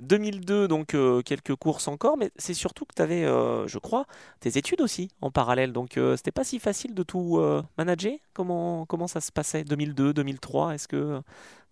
[0.00, 4.06] 2002, donc euh, quelques courses encore, mais c'est surtout que tu avais, euh, je crois,
[4.38, 5.72] tes études aussi en parallèle.
[5.72, 7.40] Donc c'était pas si facile de tout
[7.76, 8.14] manager.
[8.34, 11.20] Comment, comment ça se passait 2002, 2003 Est-ce que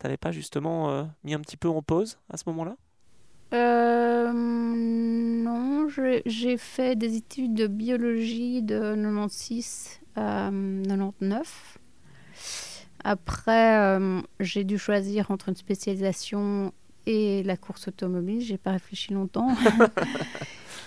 [0.01, 2.77] tu n'avais pas justement mis un petit peu en pause à ce moment-là?
[3.53, 5.89] Euh, non,
[6.27, 11.79] j'ai fait des études de biologie de 96 à 99.
[13.03, 16.73] Après, euh, j'ai dû choisir entre une spécialisation
[17.07, 18.41] et la course automobile.
[18.41, 19.55] J'ai pas réfléchi longtemps.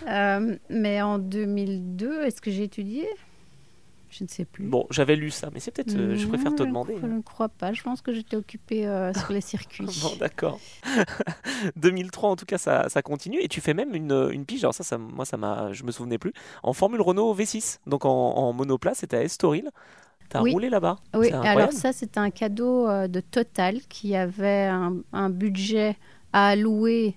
[0.09, 3.07] Euh, mais en 2002, est-ce que j'ai étudié?
[4.15, 4.65] Je ne sais plus.
[4.67, 6.95] Bon, j'avais lu ça, mais c'est peut-être, euh, je préfère te demander.
[7.01, 7.73] Je ne crois pas.
[7.73, 9.87] Je pense que j'étais occupée euh, sur les circuits.
[10.03, 10.59] Bon, d'accord.
[11.75, 13.39] 2003, en tout cas, ça, ça continue.
[13.41, 14.63] Et tu fais même une, une pige.
[14.63, 16.33] Alors, ça, ça moi, ça m'a, je me souvenais plus.
[16.61, 17.79] En Formule Renault V6.
[17.87, 19.69] Donc, en, en monoplace, c'était à Estoril.
[20.29, 20.51] Tu as Oui.
[20.51, 20.97] roulé là-bas.
[21.15, 25.97] Oui, alors ça, c'était un cadeau euh, de Total qui avait un, un budget
[26.33, 27.15] à allouer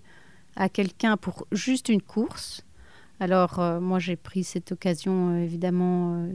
[0.56, 2.62] à quelqu'un pour juste une course.
[3.20, 6.32] Alors, euh, moi, j'ai pris cette occasion, euh, évidemment, euh,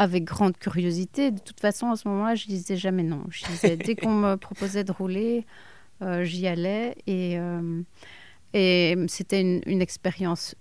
[0.00, 1.30] avec grande curiosité.
[1.30, 3.22] De toute façon, à ce moment-là, je disais jamais non.
[3.28, 5.44] Je disais, dès qu'on me proposait de rouler,
[6.00, 6.96] euh, j'y allais.
[7.06, 7.82] Et, euh,
[8.54, 10.54] et c'était une, une expérience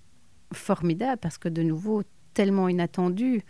[0.52, 3.42] formidable parce que, de nouveau, tellement inattendue.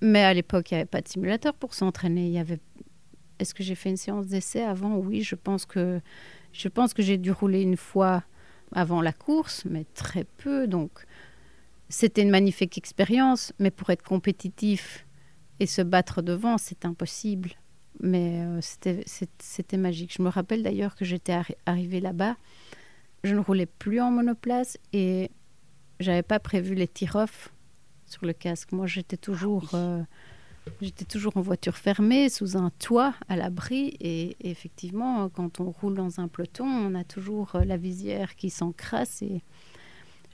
[0.00, 2.28] Mais à l'époque, il n'y avait pas de simulateur pour s'entraîner.
[2.28, 2.58] Il y avait...
[3.38, 4.96] Est-ce que j'ai fait une séance d'essai avant?
[4.96, 6.00] Oui, je pense que
[6.54, 8.22] je pense que j'ai dû rouler une fois
[8.72, 10.66] avant la course, mais très peu.
[10.66, 10.92] Donc,
[11.90, 15.05] c'était une magnifique expérience, mais pour être compétitif
[15.60, 17.50] et se battre devant, c'est impossible.
[18.00, 20.12] Mais euh, c'était- magique.
[20.16, 22.36] Je me rappelle d'ailleurs que j'étais arri- arrivée là-bas.
[23.24, 25.30] Je ne roulais plus en monoplace et
[25.98, 27.50] j'avais pas prévu les tir-off
[28.04, 28.72] sur le casque.
[28.72, 30.02] Moi, j'étais toujours, euh,
[30.82, 33.96] j'étais toujours en voiture fermée, sous un toit, à l'abri.
[34.00, 38.36] Et, et effectivement, quand on roule dans un peloton, on a toujours euh, la visière
[38.36, 39.22] qui s'encrasse.
[39.22, 39.40] Et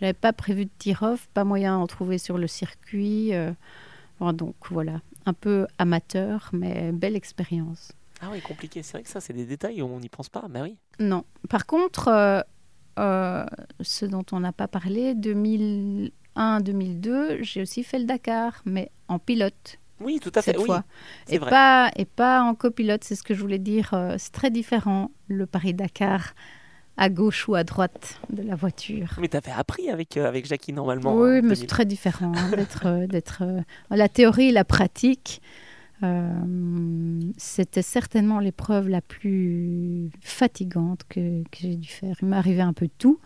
[0.00, 3.32] j'avais pas prévu de tir-off, pas moyen d'en trouver sur le circuit.
[3.34, 3.52] euh,
[4.20, 7.92] donc voilà, un peu amateur, mais belle expérience.
[8.20, 8.82] Ah oui, compliqué.
[8.82, 10.44] C'est vrai que ça, c'est des détails, on n'y pense pas.
[10.48, 10.76] Mais oui.
[11.00, 11.24] Non.
[11.48, 12.40] Par contre, euh,
[12.98, 13.44] euh,
[13.80, 15.14] ce dont on n'a pas parlé,
[16.36, 20.52] 2001-2002, j'ai aussi fait le Dakar, mais en pilote Oui, tout à fait.
[20.52, 20.84] cette Oui, fois.
[21.28, 21.50] Et vrai.
[21.50, 23.90] pas, et pas en copilote, c'est ce que je voulais dire.
[23.94, 26.34] euh, c'est très différent, le Paris-Dakar,
[26.96, 29.08] à gauche ou à droite de la voiture.
[29.20, 31.14] Mais tu avais appris avec, euh, avec Jackie normalement.
[31.14, 31.56] oui, hein, mais 2000.
[31.56, 35.40] c'est très différent hein, d'être, euh, d'être euh, la théorie et la pratique.
[37.38, 42.16] c'était certainement l'épreuve la plus fatigante que, que j'ai dû faire.
[42.20, 43.18] Il m'est arrivé un peu tout.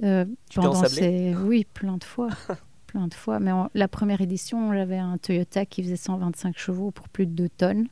[0.00, 1.34] ces...
[1.44, 2.28] Oui, plein de fois.
[2.86, 3.40] plein de fois.
[3.40, 7.32] Mais en- la première édition, j'avais un Toyota qui faisait 125 chevaux pour plus de
[7.32, 7.86] 2 tonnes.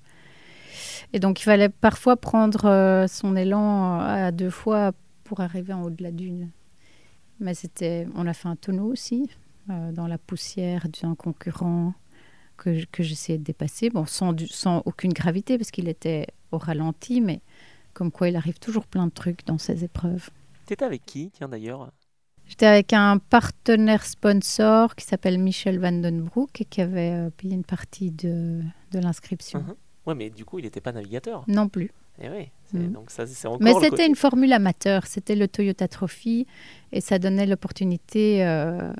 [1.12, 4.92] Et donc, il fallait parfois prendre euh, son élan euh, à deux fois
[5.32, 6.50] pour arriver en haut de la dune.
[7.40, 9.30] Mais c'était, on a fait un tonneau aussi,
[9.70, 11.94] euh, dans la poussière d'un concurrent
[12.58, 13.88] que, que j'essayais de dépasser.
[13.88, 17.40] Bon, sans, du- sans aucune gravité, parce qu'il était au ralenti, mais
[17.94, 20.28] comme quoi il arrive toujours plein de trucs dans ces épreuves.
[20.66, 21.90] T'étais avec qui, tiens d'ailleurs?
[22.46, 27.64] J'étais avec un partenaire sponsor qui s'appelle Michel Vandenbroek et qui avait euh, payé une
[27.64, 29.60] partie de, de l'inscription.
[29.60, 29.76] Mhm.
[30.04, 31.46] Ouais, mais du coup, il n'était pas navigateur?
[31.48, 31.90] Non plus.
[32.20, 35.88] Et oui, c'est- donc ça, c'est encore Mais c'était une formule amateur, c'était le Toyota
[35.88, 36.46] Trophy
[36.92, 38.92] et ça donnait l'opportunité euh,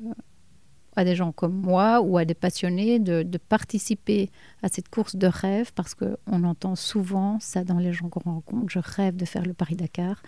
[0.95, 4.29] à des gens comme moi ou à des passionnés de, de participer
[4.61, 8.69] à cette course de rêve parce qu'on entend souvent ça dans les gens qu'on rencontre,
[8.69, 10.21] je rêve de faire le Paris-Dakar.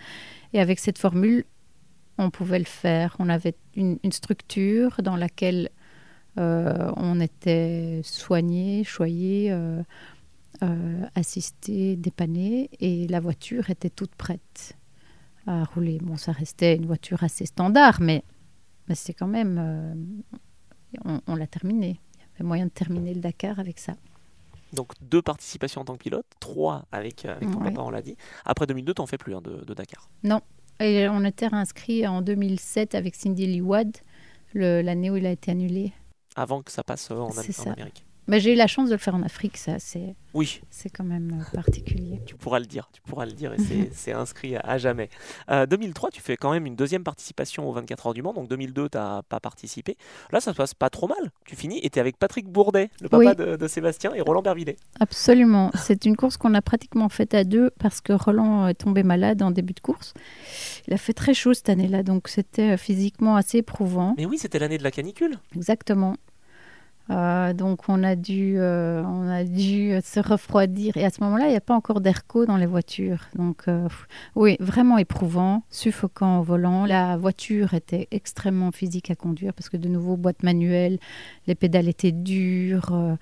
[0.52, 1.44] Et avec cette formule,
[2.18, 3.14] on pouvait le faire.
[3.18, 5.68] On avait une, une structure dans laquelle
[6.38, 9.50] euh, on était soigné, choyé.
[9.52, 9.82] euh,
[10.62, 14.76] euh, assisté, dépanné, et la voiture était toute prête
[15.46, 15.98] à rouler.
[16.02, 18.24] Bon, ça restait une voiture assez standard, mais,
[18.88, 19.58] mais c'est quand même...
[19.58, 19.94] euh,
[21.04, 22.00] on on l'a terminé.
[22.14, 23.94] Il y avait moyen de terminer le Dakar avec ça.
[24.72, 27.70] Donc deux participations en tant que pilote, trois avec, euh, avec ton Ouais.
[27.70, 28.16] papa, on l'a dit.
[28.44, 30.08] Après 2002, t'en fais plus hein, de, de Dakar.
[30.80, 33.96] Et on était inscrit en 2007 avec Cindy Lee Wad,
[34.52, 35.92] le- l'année où il a été annulé.
[36.34, 37.72] Avant que ça passe en ça.
[37.72, 38.04] Amérique.
[38.28, 41.04] Mais j'ai eu la chance de le faire en Afrique, ça, c'est Oui, c'est quand
[41.04, 42.20] même euh, particulier.
[42.26, 43.58] tu pourras le dire, tu pourras le dire et
[43.92, 45.08] c'est- inscrit à, jamais.
[45.50, 48.48] Euh, 2003, tu fais quand même une deuxième participation aux 24 heures du Mans, donc
[48.48, 49.96] 2002, tu n'as pas participé.
[50.32, 51.30] Là, ça se passe pas trop mal.
[51.46, 53.36] Tu finis et tu es avec Patrick Bourdet, le papa Oui.
[53.36, 54.76] de, de Sébastien, et Roland Bervillet.
[55.00, 55.70] Absolument.
[55.74, 59.42] C'est une course qu'on a pratiquement faite à deux parce que Roland est tombé malade
[59.42, 60.14] en début de course.
[60.88, 64.14] Il a fait très chaud cette année-là, donc c'était euh, physiquement assez éprouvant.
[64.16, 65.38] Mais oui, c'était l'année de la canicule.
[65.54, 66.16] Exactement.
[67.10, 70.96] Euh, donc on a, dû, euh, on a dû se refroidir.
[70.96, 73.26] Et à ce moment-là, il n'y a pas encore d'airco dans les voitures.
[73.34, 73.88] Donc euh,
[74.34, 76.86] oui, vraiment éprouvant, suffocant au volant.
[76.86, 80.98] La voiture était extrêmement physique à conduire parce que de nouveau, boîte manuelle,
[81.46, 83.16] les pédales étaient dures,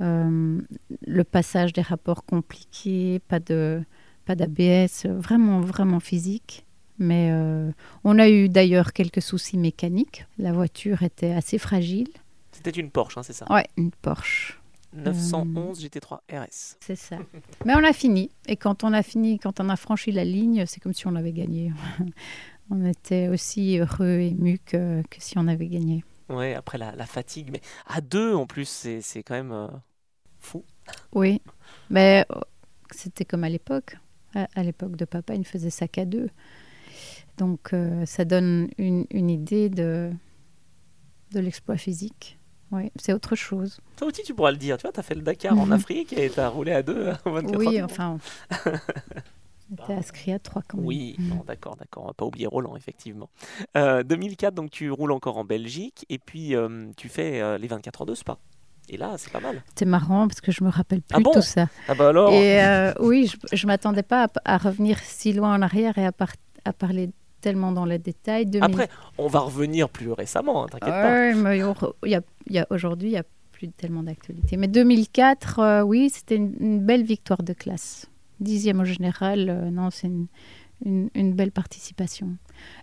[0.00, 3.82] le passage des rapports compliqués, pas de
[4.24, 6.64] pas d'ABS, vraiment, vraiment physique.
[6.98, 7.30] Mais
[8.04, 10.26] on a eu d'ailleurs quelques soucis mécaniques.
[10.38, 12.08] La voiture était assez fragile.
[12.56, 13.46] C'était une Porsche, hein, c'est ça?
[13.50, 14.58] Ouais, une Porsche.
[14.92, 16.76] 911 GT3 RS.
[16.80, 17.18] C'est ça.
[17.64, 18.30] Mais on a fini.
[18.46, 21.14] Et quand on a fini, quand on a franchi la ligne, c'est comme si on
[21.16, 21.72] avait gagné.
[22.70, 26.04] on était aussi heureux et émus que, que, si on avait gagné.
[26.28, 27.50] Ouais, après la, la, fatigue.
[27.52, 28.68] Mais à deux, en plus,
[29.00, 29.68] c'est quand même euh,
[30.40, 30.64] fou.
[31.12, 31.40] Oui.
[31.90, 32.40] Mais euh,
[32.90, 33.98] c'était comme à l'époque.
[34.34, 36.28] À, l'époque de papa, il faisait ça qu'à deux.
[37.38, 40.10] Donc, euh, ça donne une, une idée de,
[41.32, 42.35] de l'exploit physique.
[42.72, 43.78] Oui, c'est autre chose.
[43.96, 44.76] Toi aussi, tu pourras le dire.
[44.76, 47.12] Tu vois, tu as fait le Dakar en Afrique et tu as roulé à deux.
[47.24, 48.18] oui, enfin.
[49.84, 50.86] Tu inscrit à trois quand même.
[50.86, 52.04] Oui, d'accord, d'accord.
[52.04, 53.28] On va pas oublier Roland, effectivement.
[53.76, 57.66] Euh, 2004, donc tu roules encore en Belgique et puis euh, tu fais euh, les
[57.66, 58.38] 24 heures de Spa.
[58.88, 59.62] Et là, c'est pas mal.
[59.74, 61.66] C'est marrant parce que je me rappelle plus ah tout ça.
[61.88, 65.62] Ah bah alors Et euh, oui, je, je m'attendais pas à, revenir si loin en
[65.62, 66.12] arrière et à,
[66.64, 68.48] à parler tellement dans les détails.
[68.60, 71.34] Après, on va revenir plus récemment, hein, t'inquiète pas.
[71.34, 74.56] Mais y a, y a, aujourd'hui, il n'y a plus tellement d'actualité.
[74.56, 78.06] Mais 2004, euh, oui, c'était une, belle victoire de classe.
[78.40, 80.26] Dixième au général, euh, non, c'est une,
[80.84, 82.36] une, belle participation.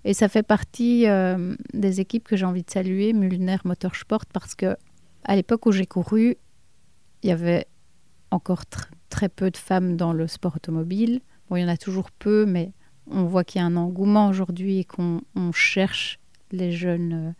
[0.04, 4.56] Et ça fait partie euh, des équipes que j'ai envie de saluer, Mulner Motorsport, parce
[4.56, 4.76] que
[5.26, 6.38] à l'époque où j'ai couru,
[7.22, 7.68] il y avait
[8.32, 8.64] encore
[9.10, 11.22] très peu de femmes dans le sport automobile.
[11.50, 12.72] Bon, il y en a toujours peu, mais
[13.10, 15.22] on voit qu'il y a un engouement aujourd'hui et qu'on
[15.54, 16.20] cherche
[16.52, 17.32] les jeunes euh,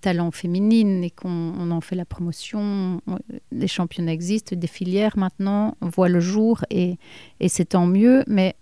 [0.00, 3.00] talents féminines et qu'on en fait la promotion.
[3.52, 6.98] Les championnats existent, des filières maintenant voient le jour et,
[7.48, 8.22] c'est tant mieux.
[8.26, 8.54] Mais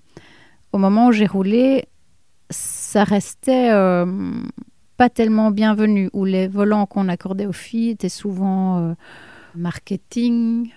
[0.73, 1.87] au moment où j'ai roulé,
[2.51, 4.07] ça restait euh,
[4.97, 8.95] pas tellement bienvenu, où les volants qu'on accordait aux filles étaient souvent euh,
[9.55, 10.71] marketing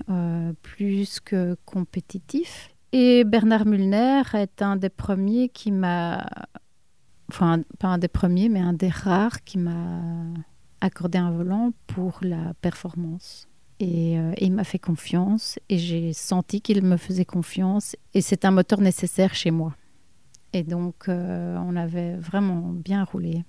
[0.61, 2.74] plus que compétitifs.
[2.97, 6.25] Et Bernard Mulner est un des premiers qui m'a,
[7.29, 9.99] enfin pas un des premiers, mais un des rares qui m'a
[10.79, 13.49] accordé un volant pour la performance.
[13.81, 18.45] Et, euh, il m'a fait confiance et j'ai senti qu'il me faisait confiance et c'est
[18.45, 19.75] un moteur nécessaire chez moi.
[20.53, 23.43] Et donc euh, on avait vraiment bien roulé.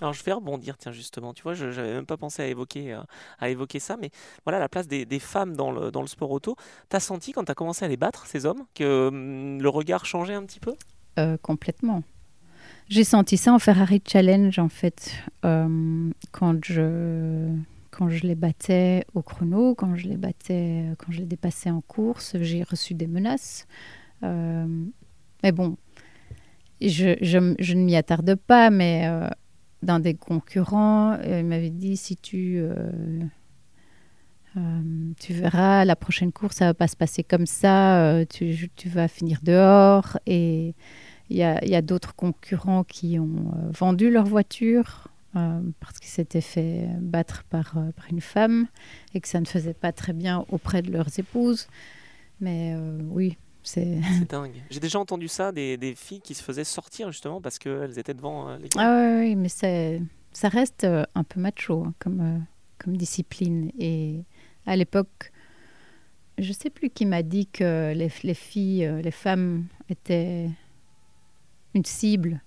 [0.00, 2.92] Alors je vais rebondir, tiens justement, tu vois, je n'avais même pas pensé à évoquer,
[2.92, 3.02] euh,
[3.38, 4.10] à évoquer ça, mais
[4.44, 6.56] voilà la place des, femmes dans le, dans le sport auto.
[6.90, 9.68] Tu as senti quand tu as commencé à les battre, ces hommes, que hum, le
[9.68, 10.74] regard changeait un petit peu?
[11.18, 12.02] Euh, Complètement.
[12.88, 15.12] J'ai senti ça en Ferrari Challenge en fait,
[15.44, 17.48] euh, quand, je,
[17.90, 21.80] quand je les battais au chrono, quand je les battais, quand je les dépassais en
[21.80, 23.66] course, j'ai reçu des menaces.
[24.22, 25.76] mais bon,
[26.80, 29.08] je, je, je ne m'y attarde pas, mais
[29.82, 31.18] d'un des concurrents.
[31.24, 32.74] il m'avait dit si tu, euh,
[34.56, 34.60] euh,
[35.18, 39.08] tu verras, la prochaine course, ça va pas se passer comme ça, euh, tu, vas
[39.08, 40.18] finir dehors.
[40.26, 40.74] Et
[41.30, 45.08] il y a, a d'autres concurrents qui ont vendu leur voiture.
[45.32, 48.66] parce qu'ils s'étaient fait battre par, par, une femme
[49.14, 51.68] et que ça ne faisait pas très bien auprès de leurs épouses.
[52.40, 52.76] Mais
[53.10, 54.62] oui, c'est dingue.
[54.70, 58.14] J'ai déjà entendu ça, des, des, filles qui se faisaient sortir justement parce qu'elles étaient
[58.14, 62.38] devant euh, les Ah oui, mais ça reste euh, un peu macho hein, comme, euh,
[62.78, 63.70] comme discipline.
[63.78, 64.24] Et
[64.66, 65.32] à l'époque,
[66.38, 70.48] je ne sais plus qui m'a dit que les, les, filles, les femmes étaient
[71.74, 72.42] une cible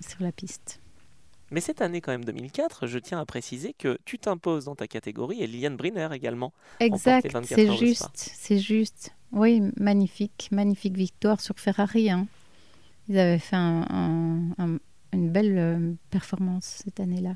[0.00, 0.80] sur la piste.
[1.50, 4.88] Mais cette année, quand même, 2004, je tiens à préciser que tu t'imposes dans ta
[4.88, 6.52] catégorie et Liliane Briner également.
[6.80, 9.14] Exact, c'est juste, c'est juste.
[9.34, 12.08] Oui, magnifique, magnifique victoire sur Ferrari.
[12.08, 12.28] Hein.
[13.08, 14.80] Ils avaient fait une
[15.12, 17.34] belle euh, performance cette année-là.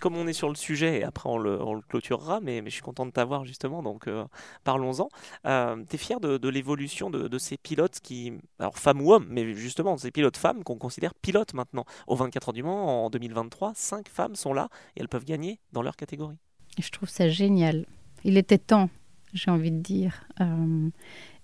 [0.00, 2.82] Comme on est sur le sujet, et après on le, clôturera, mais, mais, je suis
[2.82, 4.24] content de t'avoir justement, donc euh,
[4.62, 5.08] parlons-en.
[5.46, 9.54] Euh, tu es fier de, l'évolution de, ces pilotes qui, alors femmes ou hommes, mais
[9.54, 11.86] justement ces pilotes femmes qu'on considère pilotes maintenant.
[12.08, 15.60] Au 24 heures du Mans, en 2023, cinq femmes sont là et elles peuvent gagner
[15.72, 16.36] dans leur catégorie.
[16.78, 17.86] Je trouve ça génial.
[18.24, 18.90] Il était temps,
[19.32, 20.26] j'ai envie de dire.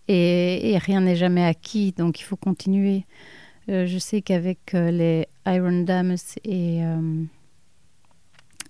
[0.09, 3.07] Et, rien n'est jamais acquis, donc il faut continuer.
[3.69, 7.25] Euh, je sais qu'avec euh, les Iron Dames et, euh,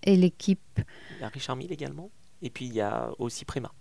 [0.05, 0.61] et l'équipe.
[1.18, 2.11] Il y a Richard Mille également,
[2.43, 3.72] et puis il y a aussi Prima.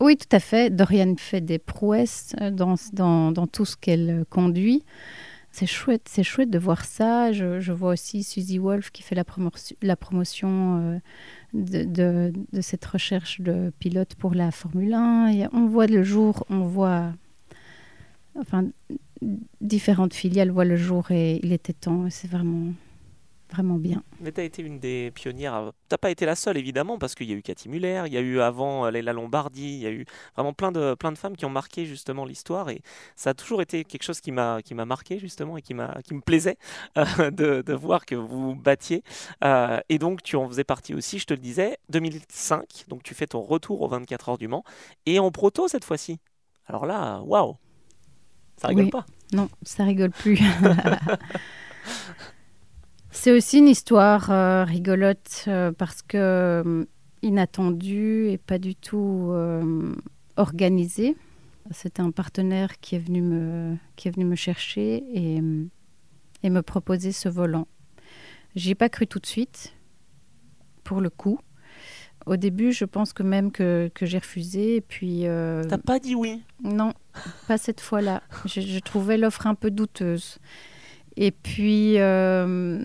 [0.00, 0.74] Oui, tout à fait.
[0.74, 4.84] Dorian fait des prouesses dans, dans, dans tout ce qu'elle conduit.
[5.52, 7.30] C'est chouette, c'est chouette de voir ça.
[7.30, 9.24] Je, vois aussi Suzy Wolf qui fait la,
[9.82, 11.00] la promotion
[11.54, 15.48] de, de, cette recherche de pilote pour la Formule 1.
[15.52, 17.12] on voit le jour, on voit,
[18.38, 18.64] enfin,
[19.60, 22.08] différentes filiales voient le jour et il était temps.
[22.10, 22.72] C'est vraiment
[23.52, 24.02] vraiment bien.
[24.20, 25.72] Mais tu as été une des pionnières.
[25.88, 28.12] Tu n'as pas été la seule, évidemment, parce qu'il y a eu Cathy Muller, il
[28.12, 31.12] y a eu avant euh, Leila Lombardi, il y a eu vraiment plein de, plein
[31.12, 32.70] de femmes qui ont marqué justement l'histoire.
[32.70, 32.82] Et
[33.14, 35.74] ça a toujours été quelque chose qui m'a marqué, justement, et qui,
[36.04, 36.56] qui me plaisait
[36.96, 39.02] euh, de, de, voir que vous battiez.
[39.44, 42.84] Euh, et donc, tu en faisais partie aussi, je te le disais, 2005.
[42.88, 44.64] Donc, tu fais ton retour aux 24 heures du Mans.
[45.06, 46.18] Et en proto cette fois-ci.
[46.66, 47.56] Alors là, waouh!
[48.56, 49.04] Ça rigole pas.
[49.32, 50.38] Non, ça rigole plus.
[53.14, 56.84] C'est aussi une histoire euh, rigolote euh, parce que euh,
[57.20, 59.32] inattendue et pas du tout
[60.36, 61.16] organisée.
[61.70, 65.40] C'était un partenaire qui est venu me, qui est venu me chercher et,
[66.42, 67.68] et me proposer ce volant.
[68.56, 69.74] J'y ai pas cru tout de suite,
[70.82, 71.38] pour le coup.
[72.26, 74.76] Au début, je pense que même que, que j'ai refusé.
[74.76, 75.22] Et puis.
[75.68, 76.42] T'as pas dit oui?
[76.64, 76.92] Non,
[77.46, 78.22] pas cette fois-là.
[78.46, 80.40] je, je, trouvais l'offre un peu douteuse.
[81.16, 82.84] Et puis, euh,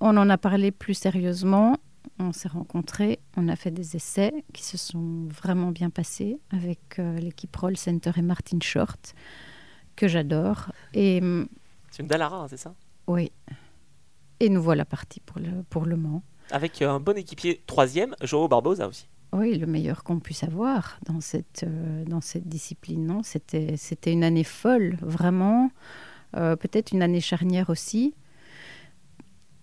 [0.00, 1.76] on en a parlé plus sérieusement.
[2.18, 6.98] On s'est rencontrés, on a fait des essais qui se sont vraiment bien passés avec
[6.98, 9.14] euh, l'équipe Roll Center et Martin Short,
[9.94, 10.72] que j'adore.
[10.94, 11.48] Et mm,
[11.90, 12.74] c'est une Dallara, c'est ça?
[13.06, 13.30] Oui.
[14.40, 16.22] Et nous voilà partis pour le, pour le Mans.
[16.50, 19.06] Avec euh, un bon équipier troisième, Joao Barbosa aussi.
[19.32, 21.66] Oui, le meilleur qu'on puisse avoir dans cette,
[22.06, 23.04] dans cette discipline.
[23.04, 25.70] Non, c'était, c'était une année folle, vraiment.
[26.36, 28.14] Euh, peut-être une année charnière aussi,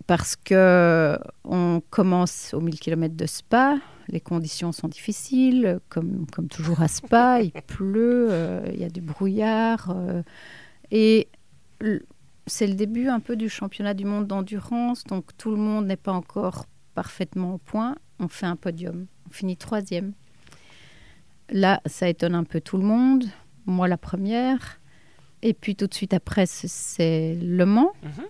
[0.07, 6.47] parce que on commence au 1000 km de Spa, les conditions sont difficiles, comme, comme
[6.47, 10.23] toujours à Spa, il pleut, euh, il y a du brouillard, euh,
[10.91, 11.27] et
[12.47, 15.97] c'est le début un peu du championnat du monde d'endurance, donc tout le monde n'est
[15.97, 17.95] pas encore parfaitement au point.
[18.19, 20.13] On fait un podium, on finit troisième.
[21.49, 23.25] Là, ça étonne un peu tout le monde.
[23.65, 24.79] Moi, la première.
[25.41, 27.91] Et puis tout de suite après, c'est Le Mans.
[28.03, 28.25] Mhm.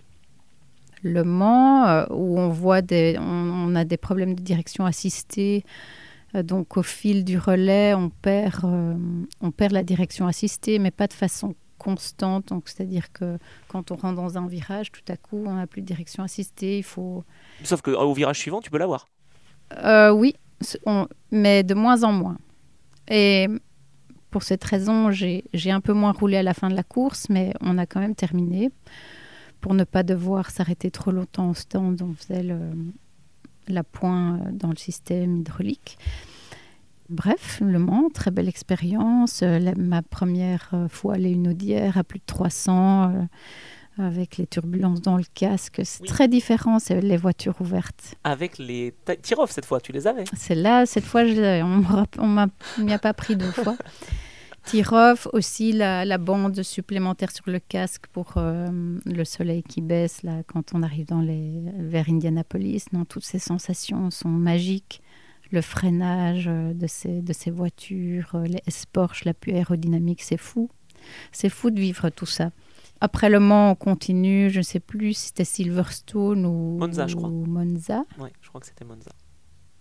[1.04, 5.64] Le Mans, euh, où on voit des, on, a des problèmes de direction assistée.
[6.34, 8.96] Euh, donc au fil du relais, on perd, euh,
[9.40, 12.48] on perd la direction assistée, mais pas de façon constante.
[12.48, 13.38] Donc c'est-à-dire que
[13.68, 16.80] quand on rentre dans un virage, tout à coup, on n'a plus de direction assistée.
[16.80, 17.24] Il faut.
[17.64, 19.08] Sauf qu'au virage suivant, tu peux l'avoir.
[20.12, 20.36] oui,
[21.32, 22.38] mais de moins en moins.
[23.08, 23.48] Et
[24.36, 27.54] pour cette raison, j'ai un peu moins roulé à la fin de la course, mais
[27.62, 28.70] on a quand même terminé
[29.62, 32.02] pour ne pas devoir s'arrêter trop longtemps au stand.
[32.02, 32.60] On faisait le,
[33.70, 35.98] la pointe dans le système hydraulique.
[37.08, 39.40] Bref, Le Mans, très belle expérience.
[39.42, 44.48] Euh, ma première euh, fois aller une Audière à plus de 300 euh, avec les
[44.48, 45.80] turbulences dans le casque.
[45.86, 48.16] C'est très différent, c'est les voitures ouvertes.
[48.26, 51.64] Avec les tir cette fois, tu les avais C'est là, cette fois, je,
[52.20, 53.78] on ne m'y a pas pris deux fois.
[54.66, 58.68] Tirov, aussi la, bande supplémentaire sur le casque pour euh,
[59.06, 62.86] le soleil qui baisse là, quand on arrive dans les, vers Indianapolis.
[62.92, 65.02] Non, toutes ces sensations sont magiques.
[65.52, 70.38] Le freinage euh, de ces, de ces voitures, euh, les S-Porsche, la plus aérodynamique, c'est
[70.38, 70.70] fou.
[71.32, 72.50] C'est fou de vivre tout ça.
[73.02, 77.16] Après Le Mans, on continue, je ne sais plus si c'était Silverstone ou Monza, je
[77.16, 77.30] crois.
[77.30, 78.04] Monza.
[78.20, 79.12] Oui, je crois que c'était Monza.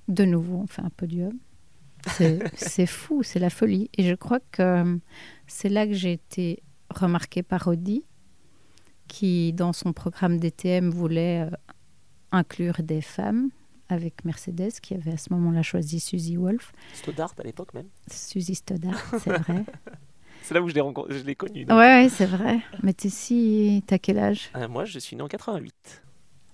[0.08, 1.32] De nouveau, on fait un podium.
[2.56, 3.90] C'est fou, c'est la folie.
[3.96, 4.96] Et je crois que euh,
[5.46, 8.04] c'est là que j'ai été remarquée par Audi,
[9.08, 11.50] qui, dans son programme DTM, voulait euh,
[12.32, 13.50] inclure des femmes
[13.88, 16.72] avec Mercedes, qui avait à ce moment-là choisi Suzy Wolf.
[16.94, 17.88] Stoddart à l'époque même.
[18.10, 19.64] Suzy Stoddart, c'est vrai.
[20.42, 21.66] c'est là où je l'ai connue.
[21.66, 22.60] Ouais, ouais c'est vrai.
[22.82, 24.50] Mais tu si, t'as quel âge?
[24.56, 26.02] Euh, Moi, je suis né en 88.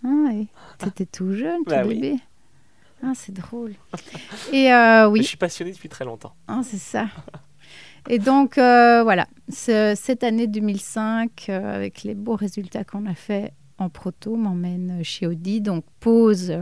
[0.02, 0.48] Ah oui,
[0.78, 2.16] t'étais tout jeune, tout bah bébé.
[3.02, 3.74] Ah, c'est drôle.
[4.52, 5.22] Et euh, oui.
[5.22, 6.34] Je suis passionnée depuis très longtemps.
[6.48, 7.06] Ah, c'est ça.
[8.08, 13.52] Et donc, euh, voilà, cette année 2005, euh, avec les beaux résultats qu'on a fait
[13.78, 15.60] en proto, m'emmène chez Audi.
[15.60, 16.54] Donc, pause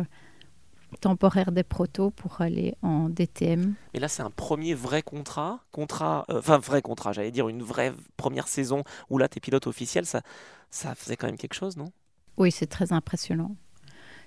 [1.01, 3.75] temporaire des protos pour aller en DTM.
[3.95, 7.93] Et là, c'est un premier vrai contrat, contrat, enfin vrai contrat, j'allais dire une vraie
[8.17, 10.23] première saison où là, tu es pilote officiel, ça,
[10.71, 11.93] ça faisait quand même quelque chose, non?
[12.39, 13.55] Oui, c'est très impressionnant.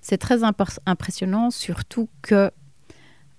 [0.02, 0.40] C'est très
[0.84, 2.50] impressionnant, surtout que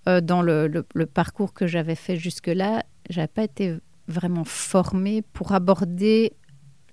[0.08, 6.34] euh, dans le, parcours que j'avais fait jusque-là, j'avais pas été vraiment formée pour aborder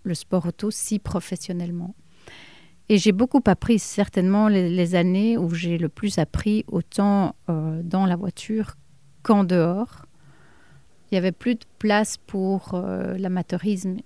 [0.03, 1.95] le sport auto si professionnellement.
[2.89, 8.07] Et j'ai beaucoup appris, certainement les, années où j'ai le plus appris, autant euh, dans
[8.07, 8.75] la voiture
[9.23, 10.07] qu'en dehors.
[11.11, 13.99] Il n'y avait plus de place pour euh, l'amateurisme.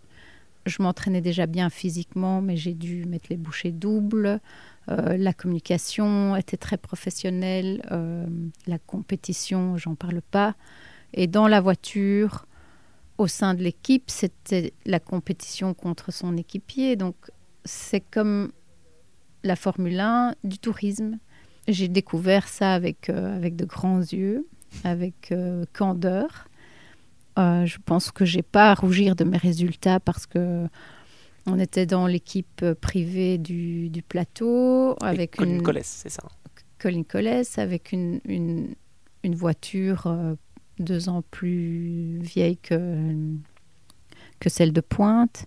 [0.67, 4.41] je m'entraînais déjà bien physiquement, mais j'ai dû mettre les bouchées doubles.
[4.91, 7.83] Euh, la communication était très professionnelle.
[7.91, 8.27] Euh,
[8.67, 10.55] la compétition, j'en parle pas.
[11.13, 12.47] Et dans la voiture,
[13.19, 16.97] au sein de l'équipe, c'était la compétition contre son équipier.
[16.97, 17.15] Donc,
[17.65, 18.53] c'est comme
[19.43, 21.19] la Formule 1 du tourisme.
[21.67, 24.47] J'ai découvert ça avec, euh, avec de grands yeux,
[24.83, 25.33] avec
[25.73, 26.49] candeur.
[27.37, 30.67] je pense que j'ai pas à rougir de mes résultats parce que
[31.47, 36.23] on était dans l'équipe privée du, du plateau avec Colin une c'est ça.
[36.79, 38.75] Colin Collès avec une, une,
[39.23, 40.35] une voiture euh,
[40.79, 43.15] deux ans plus vieille que,
[44.41, 45.45] que celle de Pointe.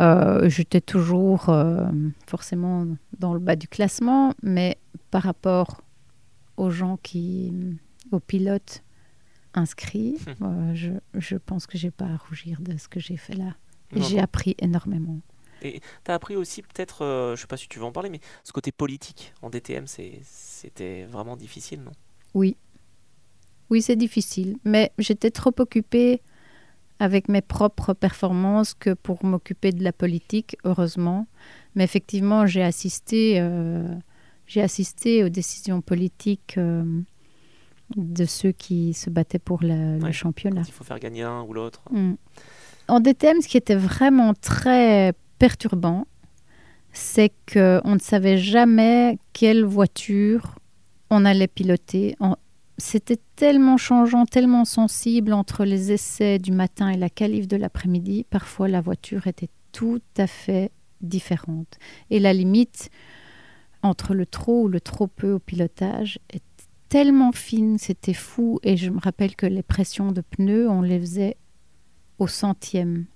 [0.00, 1.86] Euh, J'étais toujours euh,
[2.26, 2.86] forcément
[3.18, 4.78] dans le bas du classement, mais
[5.10, 5.82] par rapport
[6.56, 7.52] aux gens qui,
[8.10, 8.82] aux pilotes
[9.54, 10.34] inscrits, hum.
[10.42, 13.54] euh, je, je pense que j'ai pas à rougir de ce que j'ai fait là.
[13.94, 15.20] J'ai appris énormément.
[15.62, 18.10] Et tu as appris aussi peut-être, euh, je sais pas si tu veux en parler,
[18.10, 21.92] mais ce côté politique en DTM, c'était vraiment difficile, non?
[22.34, 22.56] Oui.
[23.70, 24.58] Oui, c'est difficile.
[24.64, 26.20] Mais j'étais trop occupée
[26.98, 31.26] avec mes propres performances que pour m'occuper de la politique, heureusement.
[31.74, 33.94] Mais effectivement, j'ai assisté, euh,
[34.46, 37.00] j'ai assisté aux décisions politiques euh,
[37.96, 40.62] de ceux qui se battaient pour le championnat.
[40.66, 41.82] Il faut faire gagner un ou l'autre.
[41.90, 42.14] Mm.
[42.88, 46.06] En DTM, ce qui était vraiment très perturbant,
[46.92, 50.58] c'est qu'on ne savait jamais quelle voiture
[51.10, 52.16] on allait piloter.
[52.78, 58.26] C'était tellement changeant, tellement sensible entre les essais du matin et la qualif de l'après-midi.
[58.28, 60.70] Parfois, la voiture était tout à fait
[61.00, 61.78] différente.
[62.10, 62.90] Et la limite
[63.82, 66.42] entre le trop ou le trop peu au pilotage est
[66.88, 68.58] tellement fine, c'était fou.
[68.62, 71.36] Et je me rappelle que les pressions de pneus, on les faisait
[72.22, 73.06] au centième.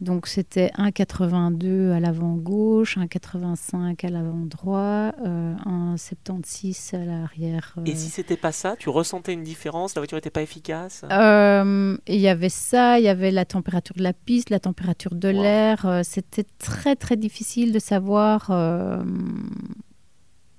[0.00, 7.74] Donc c'était 1,82 à l'avant gauche, 1,85 à l'avant droit, euh, 1,76 à l'arrière.
[7.84, 9.96] Et si c'était pas ça, tu ressentais une différence?
[9.96, 11.04] La voiture n'était pas efficace?
[11.10, 15.16] Euh, Il y avait ça, il y avait la température de la piste, la température
[15.16, 15.84] de l'air.
[15.84, 19.02] Euh, c'était très très difficile de savoir euh,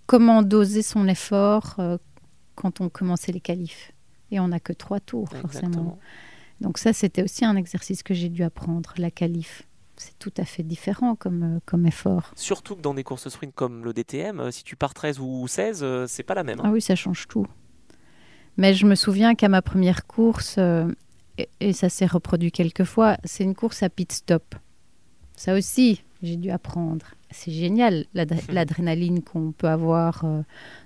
[0.06, 1.78] comment doser son effort
[2.56, 3.94] quand on commençait les qualifs.
[4.32, 5.98] Et on n'a que trois tours, forcément.
[6.62, 9.64] Donc ça, c'était aussi un exercice que j'ai dû apprendre, la qualif.
[10.00, 12.32] C'est tout à fait différent comme, euh, comme effort.
[12.36, 15.46] Surtout que dans des courses sprint comme le DTM, euh, si tu pars 13 ou
[15.48, 16.60] 16, euh, c'est pas la même.
[16.60, 16.64] Hein.
[16.66, 17.46] Ah oui, ça change tout.
[18.56, 20.58] Mais je me souviens qu'à ma première course,
[21.60, 24.56] et, ça s'est reproduit quelques fois, c'est une course à pit stop.
[25.36, 27.06] Ça aussi, j'ai dû apprendre.
[27.32, 28.06] C'est génial,
[28.50, 30.26] l'adrénaline qu'on peut avoir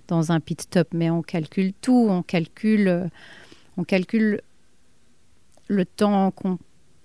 [0.08, 3.10] dans un pit stop, mais on calcule tout, on calcule,
[3.78, 4.42] on calcule
[5.68, 6.57] le temps qu'on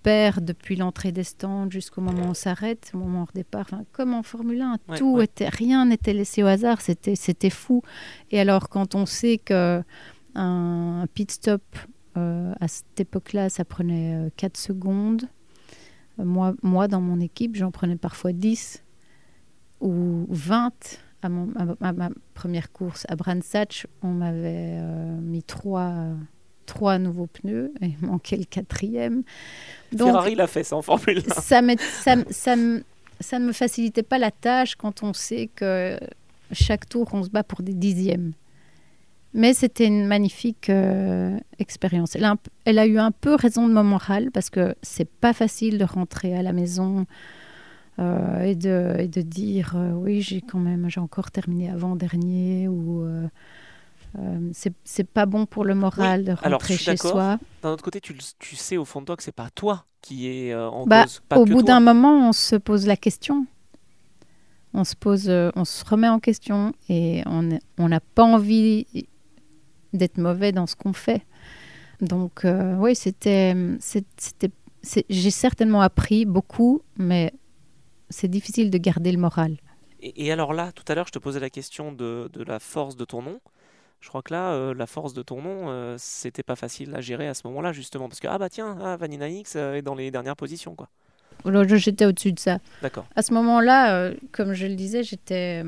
[0.02, 3.62] perd depuis l'entrée des stands jusqu'au moment où on s'arrête, au moment où on départ,
[3.62, 7.82] enfin, comme en Formule 1, tout était, rien n'était laissé au hasard, c'était, c'était fou.
[8.30, 9.82] Et alors quand on sait que
[10.34, 11.62] un, pit stop
[12.16, 15.24] euh, à cette époque-là, ça prenait 4 euh, secondes.
[16.18, 18.84] Euh, moi, moi, dans mon équipe, j'en prenais parfois 10
[19.80, 20.72] ou 20.
[21.20, 24.80] À, ma première course à Brandsatch, on m'avait
[25.20, 26.14] mis 3
[26.68, 29.24] trois nouveaux pneus et manquait le quatrième.
[29.92, 31.34] Donc, Ferrari l'a fait ça en Formule 1.
[31.40, 32.56] Ça, ça, ça,
[33.20, 35.98] ça, ne me facilitait pas la tâche quand on sait que
[36.52, 38.32] chaque tour, on se bat pour des dixièmes.
[39.34, 42.16] Mais c'était une magnifique euh, expérience.
[42.16, 45.32] Elle a, elle a, eu un peu raison de mon moral parce que c'est pas
[45.32, 47.06] facile de rentrer à la maison
[47.98, 51.94] euh, et, de, et, de, dire euh, oui, j'ai quand même, j'ai encore terminé avant
[51.94, 53.06] dernier ou
[54.18, 54.50] euh,
[54.84, 57.38] c'est pas bon pour le moral de rentrer chez soi.
[57.62, 60.28] D'un autre côté, tu, tu, sais au fond de toi que c'est pas toi qui
[60.28, 61.20] est euh, en bah, cause.
[61.36, 63.46] au bout d'un moment, on se pose la question.
[64.74, 68.86] On se pose, euh, on se remet en question et on n'a pas envie
[69.92, 71.24] d'être mauvais dans ce qu'on fait.
[72.00, 72.46] Donc
[72.78, 74.50] oui, c'était, c'était,
[75.08, 77.32] j'ai certainement appris beaucoup, mais
[78.08, 79.56] c'est difficile de garder le moral.
[80.00, 82.60] Et, et, alors là, tout à l'heure, je te posais la question de, de la
[82.60, 83.40] force de ton nom
[84.00, 87.00] je crois que là, euh, la force de ton nom, euh, c'était pas facile à
[87.00, 88.08] gérer à ce moment-là, justement.
[88.08, 90.88] Parce que, ah bah tiens, ah, Vanina X euh, est dans les dernières positions, quoi.
[91.44, 92.58] J'étais au-dessus de ça.
[92.82, 93.06] D'accord.
[93.14, 95.62] À ce moment-là, comme je le disais, j'étais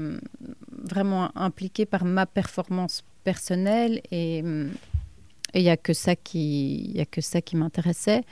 [0.68, 7.06] vraiment impliquée par ma performance personnelle et il n'y a que ça qui, y a
[7.06, 8.24] que ça qui m'intéressait.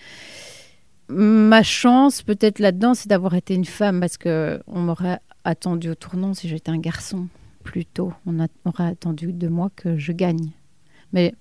[1.08, 6.34] Ma chance, peut-être là-dedans, c'est d'avoir été une femme parce qu'on m'aurait attendu au tournant
[6.34, 7.28] si j'étais un garçon
[7.68, 8.14] plus tôt.
[8.24, 10.52] On, a, aurait attendu de moi que je gagne.
[11.12, 11.34] Mais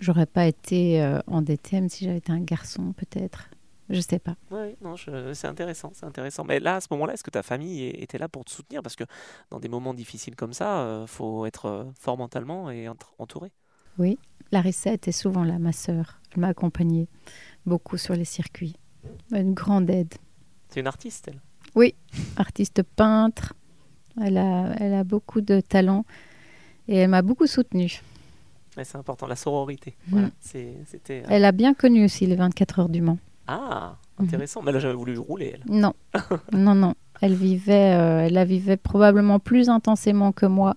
[0.00, 3.48] j'aurais pas été euh, en DTM si j'avais été un garçon, peut-être.
[3.90, 4.34] Je sais pas.
[4.50, 6.42] Oui, non, c'est intéressant, c'est intéressant.
[6.42, 8.82] Mais là, à ce moment-là, est-ce que ta famille était là pour te soutenir?
[8.82, 9.04] Parce que
[9.50, 13.52] dans des moments difficiles comme ça, il faut être fort mentalement et entouré.
[13.98, 14.18] Oui,
[14.50, 16.20] Larissa était souvent là, ma sœur.
[16.32, 17.08] Elle m'a accompagnée
[17.66, 18.74] beaucoup sur les circuits.
[19.32, 20.14] Une grande aide.
[20.68, 21.40] C'est une artiste, elle?
[21.76, 21.94] Oui,
[22.36, 23.54] artiste peintre.
[24.22, 26.04] Elle a, elle a beaucoup de talent
[26.88, 28.02] et elle m'a beaucoup soutenue.
[28.82, 29.96] c'est important, la sororité.
[30.08, 30.26] Mm.
[30.40, 33.18] c'était, euh, Elle a bien connu aussi les 24 heures du Mans.
[33.46, 34.62] Ah, intéressant.
[34.62, 35.72] Mais elle n'a jamais voulu rouler, elle.
[35.72, 35.94] Non,
[36.52, 36.94] non, non.
[37.20, 40.76] Elle vivait, euh, elle la vivait probablement plus intensément que moi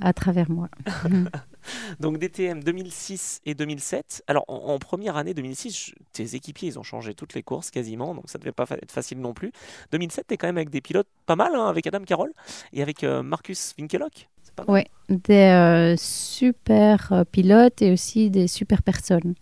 [0.00, 0.68] à travers moi.
[2.00, 4.24] Donc DTM 2006 et 2007.
[4.26, 8.24] Alors en, première année 2006, tes équipiers, ils ont changé toutes les courses quasiment, donc
[8.26, 9.52] ça devait pas être facile non plus.
[9.92, 12.32] 2007, tu es quand même avec des pilotes pas mal, hein, avec Adam Carroll
[12.72, 14.28] et avec euh, Marcus Winkelock.
[14.68, 19.34] Oui, des euh, super euh, pilotes et aussi des super personnes.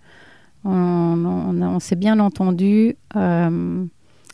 [0.65, 0.71] On,
[1.63, 2.97] on, s'est bien entendu.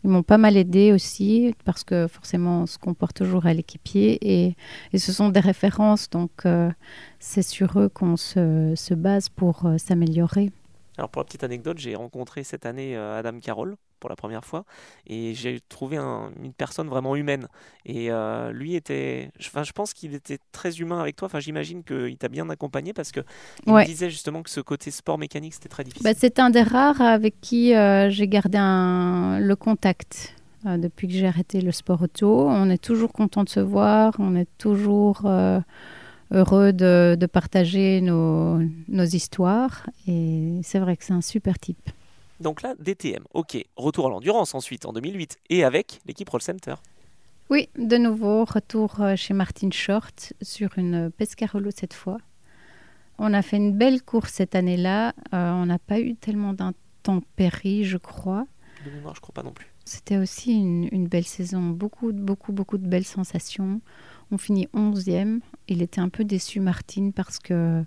[0.03, 4.19] Ils m'ont pas mal aidé aussi parce que forcément on se comporte toujours à l'équipier
[4.21, 4.55] et,
[4.97, 6.69] ce sont des références donc euh,
[7.19, 10.51] c'est sur eux qu'on se, se, base pour euh, s'améliorer.
[10.97, 14.45] Alors pour la petite anecdote, j'ai rencontré cette année euh, Adam Carroll pour la première
[14.45, 14.63] fois
[15.05, 17.47] et j'ai trouvé une personne vraiment humaine
[17.85, 21.27] et euh, lui était enfin je pense qu'il était très humain avec toi.
[21.27, 23.21] Enfin j'imagine qu'il t'a bien accompagné parce que
[23.65, 26.03] il me disait justement que ce côté sport mécanique c'était très difficile.
[26.03, 29.39] Bah, c'est un des rares avec qui euh, j'ai gardé un...
[29.39, 30.35] le contact
[30.65, 32.47] euh, depuis que j'ai arrêté le sport auto.
[32.47, 34.13] On est toujours content de se voir.
[34.19, 35.21] On est toujours
[36.31, 41.89] heureux de, de partager nos, nos histoires et c'est vrai que c'est un super type
[42.39, 43.57] donc là, DTM, ok.
[43.75, 46.75] Retour à l'endurance ensuite en 2008 et avec l'équipe Roll Center.
[47.49, 52.17] Oui, de nouveau, retour euh, chez Martin Short sur une Pescarolo cette fois.
[53.17, 55.13] On a fait une belle course cette année-là.
[55.33, 58.45] Euh, on n'a pas eu tellement d'intempéries, je crois.
[58.85, 59.67] De mémoire, je crois pas non plus.
[59.85, 61.61] C'était aussi une, une, belle saison.
[61.61, 63.81] Beaucoup, beaucoup, beaucoup de belles sensations.
[64.31, 65.39] On finit 11e.
[65.67, 67.83] Il était un peu déçu, Martin, parce que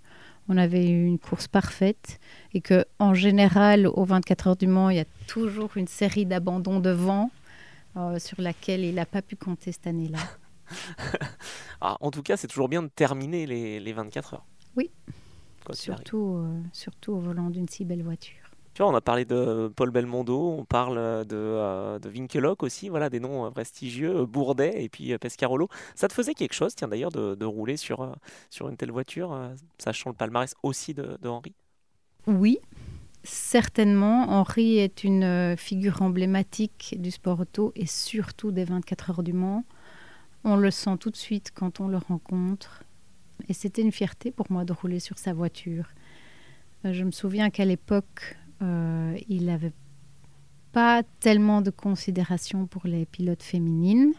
[0.49, 2.19] on avait eu une course parfaite
[2.55, 6.27] et que en général au 24 heures du Mans il y a toujours une série
[6.27, 7.31] d'abandons devant
[7.97, 10.19] euh, sur laquelle il n'a pas pu compter cette année-là.
[11.83, 14.45] Ah, en tout cas, c'est toujours bien de terminer les, les 24 heures.
[14.77, 14.91] Oui,
[15.73, 18.50] surtout, euh, surtout au volant d'une si belle voiture
[18.87, 23.47] on a parlé de Paul Belmondo, on parle de, euh, de aussi, voilà, des noms
[23.47, 25.69] euh, prestigieux, euh, Bourdet et puis Pescarolo.
[25.95, 28.17] Ça te faisait quelque chose, tiens d'ailleurs, de, rouler sur,
[28.49, 29.37] sur une telle voiture,
[29.79, 31.55] sachant le palmarès aussi de, Henri?
[32.27, 32.59] Oui,
[33.25, 34.31] certainement.
[34.31, 39.65] Henri est une figure emblématique du sport auto et surtout des 24 heures du Mans.
[40.45, 42.85] On le sent tout de suite quand on le rencontre.
[43.49, 45.87] Et c'était une fierté pour moi de rouler sur sa voiture.
[46.85, 49.73] Je me souviens qu'à l'époque, euh, il n'avait
[50.73, 54.13] pas tellement de considération pour les pilotes féminines.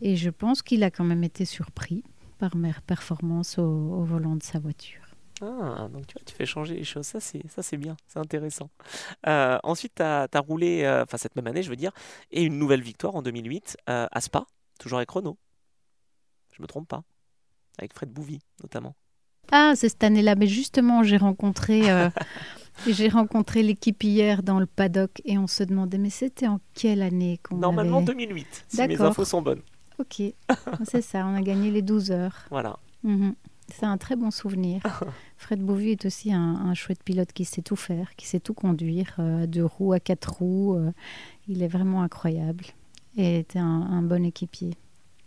[0.00, 2.02] Et je pense qu'il a quand même été surpris
[2.38, 5.02] par mes performances au, volant de sa voiture.
[5.42, 7.06] Ah, donc tu vois, tu fais changer les choses.
[7.06, 8.70] Ça, c'est, ça, c'est bien, c'est intéressant.
[9.26, 11.92] Euh, ensuite, tu as, roulé, euh, enfin, cette même année, je veux dire,
[12.30, 14.44] et une nouvelle victoire en 2008 à Spa,
[14.78, 15.38] toujours avec Renault.
[16.52, 17.04] Je me trompe pas.
[17.78, 18.94] Avec Fred Bouvy, notamment.
[19.52, 20.34] Ah, c'est cette année-là.
[20.34, 21.82] Mais justement, j'ai rencontré
[22.86, 27.02] J'ai rencontré l'équipe hier dans le paddock et on se demandait, mais c'était en quelle
[27.02, 29.62] année qu'on Normalement 2008, si mes infos sont bonnes.
[29.98, 30.22] Ok,
[30.84, 32.46] c'est ça, on a gagné les 12 heures.
[32.50, 32.78] Voilà.
[33.02, 33.34] Mhm.
[33.68, 34.82] C'est un très bon souvenir.
[35.36, 39.14] Fred Bouvy est aussi un, chouette pilote qui sait tout faire, qui sait tout conduire,
[39.18, 40.74] euh, de roues à quatre roues.
[40.74, 40.92] Euh,
[41.48, 42.64] il est vraiment incroyable
[43.16, 44.74] et était un, bon équipier.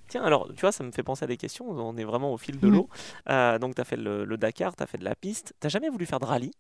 [0.08, 1.70] Tiens, alors, tu vois, ça me fait penser à des questions.
[1.70, 2.90] On est vraiment au fil de l'eau.
[3.30, 5.54] Euh, donc, tu as fait le, le Dakar, tu as fait de la piste.
[5.60, 6.52] Tu jamais voulu faire de rallye?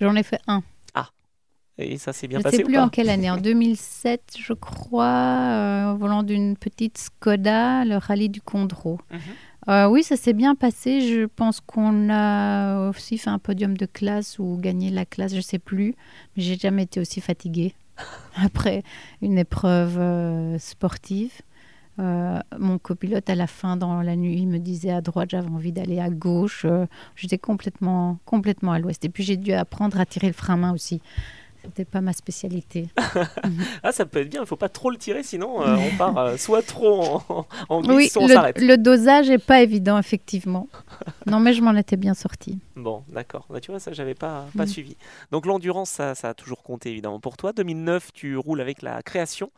[0.00, 0.62] J'en ai fait un.
[0.94, 1.08] Ah,
[1.78, 4.52] et ça s'est bien passé Je ne sais plus en quelle année, en 2007, je
[4.52, 8.98] crois, euh, au volant d'une petite Skoda, le rallye du Condro.
[9.10, 9.20] Mhm.
[9.68, 11.00] Euh, oui, ça s'est bien passé.
[11.00, 15.38] Je pense qu'on a aussi fait un podium de classe ou gagné la classe, je
[15.38, 15.94] ne sais plus.
[16.36, 17.74] Mais j'ai jamais été aussi fatiguée
[18.36, 18.82] après
[19.20, 21.32] une épreuve euh, sportive.
[22.00, 25.72] Euh, mon copilote, à la fin, dans la nuit, me disait à droite, j'avais envie
[25.72, 26.64] d'aller à gauche.
[26.64, 26.86] Euh,
[27.16, 29.04] j'étais complètement, complètement à l'ouest.
[29.04, 31.00] Et puis, j'ai dû apprendre à tirer le frein main aussi.
[31.64, 32.88] C'était pas ma spécialité.
[33.82, 34.42] ah, ça peut être bien.
[34.42, 38.08] Il faut pas trop le tirer, sinon euh, on part soit trop en, en oui,
[38.14, 38.60] on s'arrête.
[38.60, 40.68] Le dosage est pas évident, effectivement.
[41.26, 42.60] non, mais je m'en étais bien sorti.
[42.76, 43.46] Bon, d'accord.
[43.50, 44.68] Bah, tu vois, ça, j'avais pas, pas mm.
[44.68, 44.96] suivi.
[45.32, 47.52] Donc, l'endurance, ça, ça, a toujours compté, évidemment, pour toi.
[47.52, 49.50] 2009, tu roules avec la création,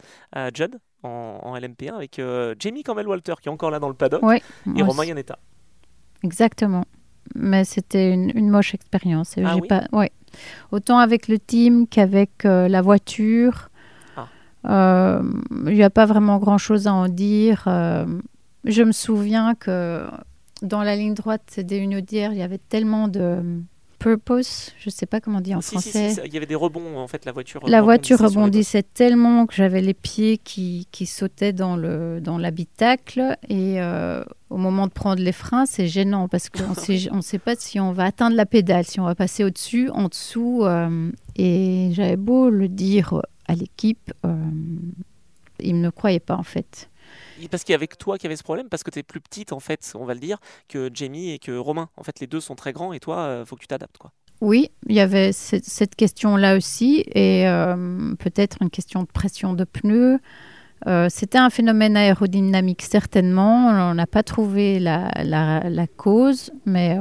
[0.55, 4.23] Judd, en, LMP1 avec euh, Jamie Campbell Walter qui est encore là dans le paddock
[4.77, 5.39] et Romain Yanetta.
[6.23, 6.85] Exactement.
[7.35, 9.35] mais c'était une, une moche expérience.
[9.43, 10.13] Ah oui pas, ouais.
[10.73, 13.71] Autant avec le team qu'avec euh, la voiture.
[14.17, 14.29] Ah.
[14.67, 15.23] Euh,
[15.67, 17.65] Il n'y a pas vraiment grand-chose à en dire.
[17.67, 18.07] Euh,
[18.65, 20.07] je me souviens que
[20.63, 23.43] dans la ligne droite des Unaudières, il y avait tellement de
[24.01, 26.11] purpose, je ne sais pas comment dire en Si, si, si, français.
[26.15, 27.61] ça- il y avait des rebonds en fait, la voiture.
[27.69, 33.37] La voiture rebondissait tellement que j'avais les pieds qui, qui sautaient dans le dans l'habitacle
[33.49, 36.75] et euh, au moment de prendre les freins, c'est gênant parce qu'on
[37.13, 40.09] on sait pas si on va atteindre la pédale, si on va passer au-dessus, en
[40.09, 44.35] dessous euh, et j'avais beau le dire à l'équipe, euh,
[45.61, 46.90] ils ne croyaient pas en fait.
[47.51, 49.21] Parce qu'il y avait que toi qui avais ce problème, parce que tu es plus
[49.21, 50.39] petite en fait, on va le dire,
[50.69, 51.89] que Jamie et que Romain.
[51.97, 54.13] En fait, les deux sont très grands et toi, euh, faut que tu t'adaptes quoi.
[54.41, 59.65] Oui, il y avait cette, question-là aussi, et euh, peut-être une question de pression de
[59.65, 60.19] pneus.
[60.87, 63.69] Euh, C'était un phénomène aérodynamique, certainement.
[63.69, 66.97] On n'a pas trouvé la, la- cause, mais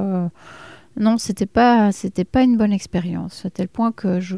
[0.99, 4.35] non, c'était pas, c'était pas une bonne expérience, à tel point que je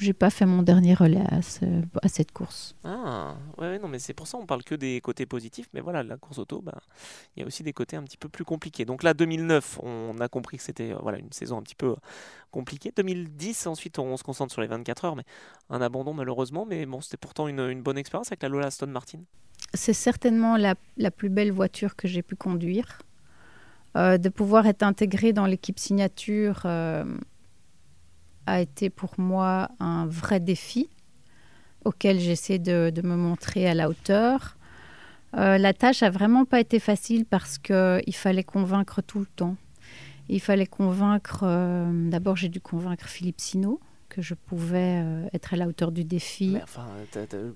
[0.00, 2.74] n'ai pas fait mon dernier relais à, ce- à cette course.
[2.84, 5.80] Ah, ouais, ouais, non, mais c'est pour ça on parle que des côtés positifs, mais
[5.80, 6.78] voilà, la course auto, bah,
[7.36, 8.84] il y a aussi des côtés un petit peu plus compliqués.
[8.84, 11.90] Donc là, 2009, on a compris que c'était euh, voilà, une saison un petit peu
[11.90, 11.96] euh,
[12.50, 12.92] compliquée.
[12.94, 15.24] 2010, ensuite, on se concentre sur les 24 heures, mais
[15.68, 18.88] un abandon malheureusement, mais bon, c'était pourtant une, une bonne expérience avec la Lola Aston
[18.88, 19.20] Martin.
[19.74, 22.98] C'est certainement la, la plus belle voiture que j'ai pu conduire.
[23.96, 27.04] Euh, de pouvoir être intégrée dans l'équipe signature euh,
[28.46, 30.88] a été pour moi un vrai défi
[31.84, 34.56] auquel j'essaie de, de me montrer à la hauteur.
[35.36, 39.56] Euh, la tâche a vraiment pas été facile parce qu'il fallait convaincre tout le temps.
[40.28, 41.44] Il fallait convaincre,
[42.08, 46.50] d'abord j'ai dû convaincre Philippe Sino que je pouvais être à la hauteur du défi.
[46.54, 46.86] Mais enfin,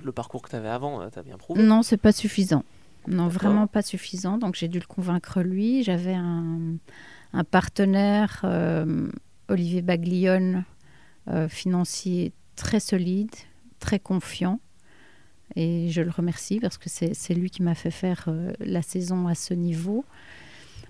[0.03, 1.63] le parcours que tu avais avant, euh, t'as bien prouvé.
[1.63, 2.65] Non, c'est pas suffisant.
[3.07, 4.39] Non, vraiment pas suffisant.
[4.39, 5.83] Donc j'ai dû le convaincre lui.
[5.83, 6.77] J'avais un,
[7.33, 9.09] un partenaire, euh,
[9.49, 10.65] Olivier Baglione,
[11.29, 13.35] euh, financier très solide,
[13.79, 14.61] très confiant.
[15.57, 18.83] Et je le remercie parce que c'est c'est lui qui m'a fait faire euh, la
[18.83, 20.05] saison à ce niveau.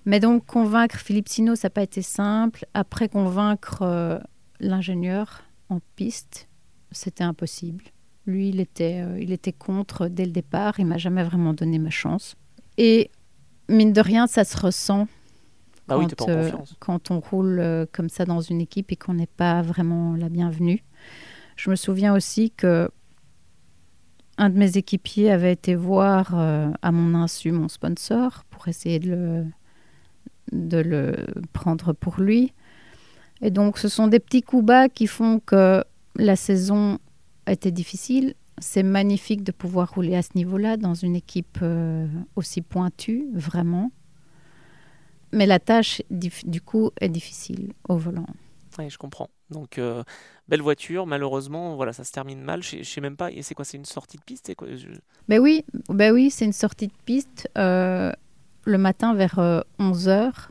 [0.07, 2.67] Mais donc convaincre Philippe Sino, ça n'a pas été simple.
[2.75, 4.21] Après convaincre
[4.61, 6.49] l'ingénieur en piste,
[6.93, 7.85] c'était impossible.
[8.27, 10.75] Lui, il était, euh, il était contre dès le départ.
[10.79, 12.37] Il m'a jamais vraiment donné ma chance.
[12.79, 13.11] Et
[13.69, 15.07] mine de rien, ça se ressent
[15.87, 16.51] Bah quand, pas en euh,
[16.81, 20.29] quand on roule euh, comme ça dans une équipe et qu'on n'est pas vraiment la
[20.29, 20.83] bienvenue.
[21.57, 22.91] Je me souviens aussi que
[24.37, 29.11] un de mes équipiers avait été voir à mon insu mon sponsor pour essayer de
[29.11, 29.45] le,
[30.51, 32.53] de le prendre pour lui.
[33.43, 35.85] Et donc, ce sont des petits coups bas qui font que
[36.17, 36.99] la saison
[37.53, 38.35] été difficile.
[38.59, 43.91] C'est magnifique de pouvoir rouler à ce niveau-là dans une équipe euh, aussi pointue, vraiment.
[45.33, 48.27] Mais la tâche, du coup, est difficile au volant.
[48.79, 49.29] Ouais, je comprends.
[49.51, 50.03] Donc, euh,
[50.49, 52.63] belle voiture, malheureusement, voilà, ça se termine mal.
[52.63, 54.69] Je je sais même pas, et c'est quoi, c'est une sortie de piste c'est quoi
[54.75, 54.87] Je-
[55.29, 58.13] Ben oui, ben oui c'est une sortie de piste euh,
[58.65, 59.39] le matin vers
[59.79, 60.51] 11h.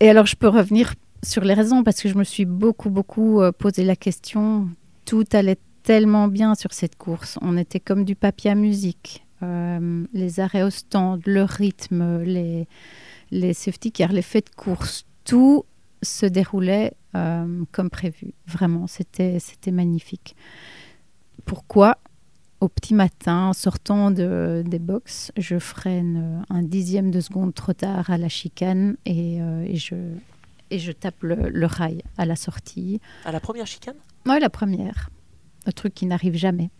[0.00, 0.94] Et alors, je peux revenir
[1.24, 4.68] sur les raisons parce que je me suis beaucoup, beaucoup euh, posé la question.
[5.08, 7.38] Tout allait tellement bien sur cette course.
[7.40, 9.24] On était comme du papier à musique.
[9.42, 15.64] Euh, les arrêts au stand, le rythme, les, safety cars, les faits de course, tout
[16.02, 18.34] se déroulait euh, comme prévu.
[18.46, 19.40] Vraiment, c'était
[19.72, 20.36] magnifique.
[21.46, 21.96] Pourquoi?
[22.60, 27.54] Au petit matin, en sortant de, des box, je freine euh, un dixième de seconde
[27.54, 29.40] trop tard à la chicane et,
[29.74, 29.94] je,
[30.70, 33.00] et je tape le rail à la sortie.
[33.24, 33.96] À la première chicane?
[34.26, 35.10] Oui, la première.
[35.66, 36.70] Le truc qui n'arrive jamais.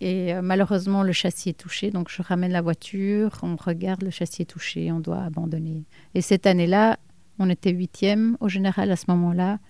[0.00, 1.92] Et euh, malheureusement, le châssis est touché.
[1.92, 5.84] Donc, je ramène la voiture, on regarde, le châssis est touché, on doit abandonner.
[6.14, 6.98] Et cette année-là,
[7.38, 9.60] on était huitième au général à ce moment-là.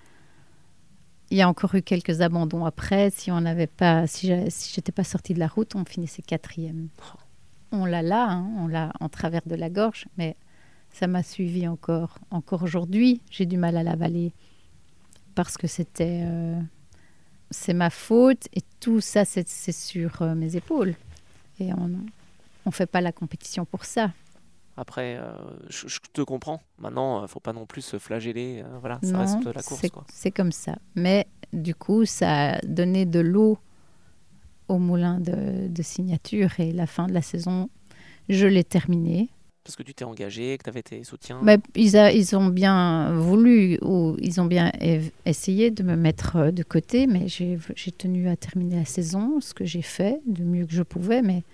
[1.30, 3.10] Il y a encore eu quelques abandons après.
[3.10, 4.28] Si on n'avait pas, si
[4.74, 6.88] j'étais pas sortie de la route, on finissait quatrième.
[7.70, 10.36] On l'a là, hein, on l'a en travers de la gorge, mais
[10.90, 12.18] ça m'a suivi encore.
[12.30, 14.32] Encore aujourd'hui, j'ai du mal à l'avaler
[15.34, 16.60] parce que c'était, euh,
[17.50, 20.94] c'est ma faute et tout ça, c'est sur euh, mes épaules.
[21.60, 21.90] Et on,
[22.66, 24.12] on fait pas la compétition pour ça.
[24.76, 25.32] Après, euh,
[25.68, 26.62] je, je te comprends.
[26.78, 28.64] Maintenant, faut pas non plus se flageller.
[28.80, 29.82] voilà, ça Non, reste la course.
[30.08, 30.76] C'est comme ça.
[30.94, 33.58] Mais du coup, ça a donné de l'eau
[34.68, 37.68] au moulin de, de signature et la fin de la saison,
[38.28, 39.28] je l'ai terminée.
[39.64, 41.38] Parce que tu t'es engagé, que tu avais tes soutiens.
[41.42, 44.72] Mais ils, a- ils ont bien voulu ou ils ont bien
[45.24, 47.58] essayé de me mettre euh, de côté, mais j'ai
[47.96, 51.44] tenu à terminer la saison, ce que j'ai fait du mieux que je pouvais, mais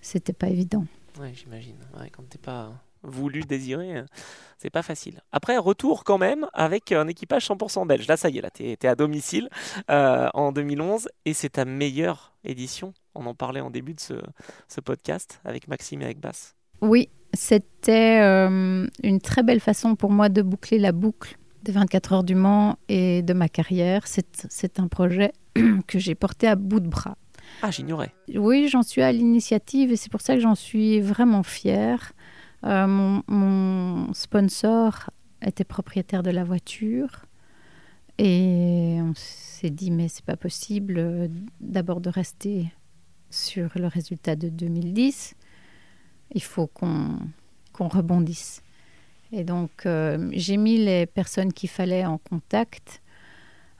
[0.00, 0.84] c'était pas évident.
[1.20, 1.76] Ouais, j'imagine.
[1.98, 2.72] Ouais, quand t'es pas.
[3.02, 4.04] voulu, désiré,
[4.58, 5.20] c'est pas facile.
[5.32, 8.06] Après, retour quand même avec un équipage 100% belge.
[8.06, 9.48] Là, ça y est, là, tu es, à domicile
[9.88, 12.92] en 2011 et c'est ta meilleure édition.
[13.14, 16.54] On en parlait en début de ce, podcast avec Maxime et avec Bass.
[16.80, 22.24] Oui, c'était une très belle façon pour moi de boucler la boucle des 24 heures
[22.24, 24.04] du Mans et de ma carrière.
[24.06, 25.32] C'est un projet
[25.86, 27.16] que j'ai porté à bout de bras.
[27.62, 28.12] Ah, j'ignorais.
[28.34, 32.12] Oui, j'en suis à l'initiative et c'est pour ça que j'en suis vraiment fière.
[32.64, 35.10] Euh, mon, sponsor
[35.42, 37.26] était propriétaire de la voiture
[38.18, 41.28] et on s'est dit mais c'est pas possible euh,
[41.60, 42.72] d'abord de rester
[43.30, 45.34] sur le résultat de 2010.
[46.32, 47.18] Il faut qu'on
[47.78, 48.62] rebondisse.
[49.32, 53.02] Et donc euh, j'ai mis les personnes qu'il fallait en contact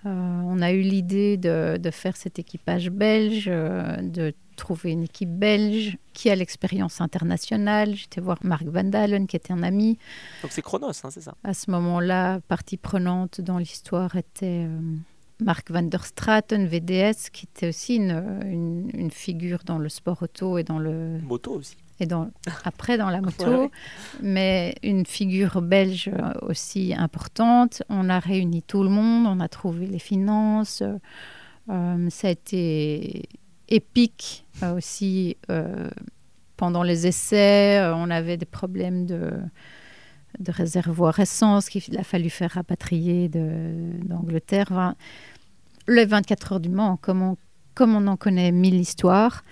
[0.06, 5.30] euh, on a eu l'idée de, faire cet équipage belge, euh, de trouver une équipe
[5.30, 7.94] belge qui a l'expérience internationale.
[7.94, 9.98] J'étais voir Marc Van Dalen, qui était un ami.
[10.42, 11.34] Donc c'est Chronos, hein, c'est ça?
[11.42, 14.66] À ce moment-là, partie prenante dans l'histoire était
[15.40, 20.56] Marc van der Straten, VDS, qui était aussi une, une, figure dans le sport auto
[20.56, 21.18] et dans le...
[21.22, 22.30] Moto aussi et dans,
[22.64, 23.70] après dans la moto,
[24.22, 26.10] mais une figure belge
[26.42, 27.82] aussi importante.
[27.88, 30.82] On a réuni tout le monde, on a trouvé les finances.
[31.68, 33.28] Euh, ça a été
[33.68, 35.90] épique euh, aussi euh,
[36.56, 37.80] pendant les essais.
[37.94, 39.32] on avait des problèmes de,
[40.38, 44.66] de réservoir essence qu'il a fallu faire rapatrier d'Angleterre.
[44.70, 44.94] Enfin,
[45.88, 47.36] les 24 heures du Mans, comme on,
[47.74, 49.44] comme on en connaît mille histoires.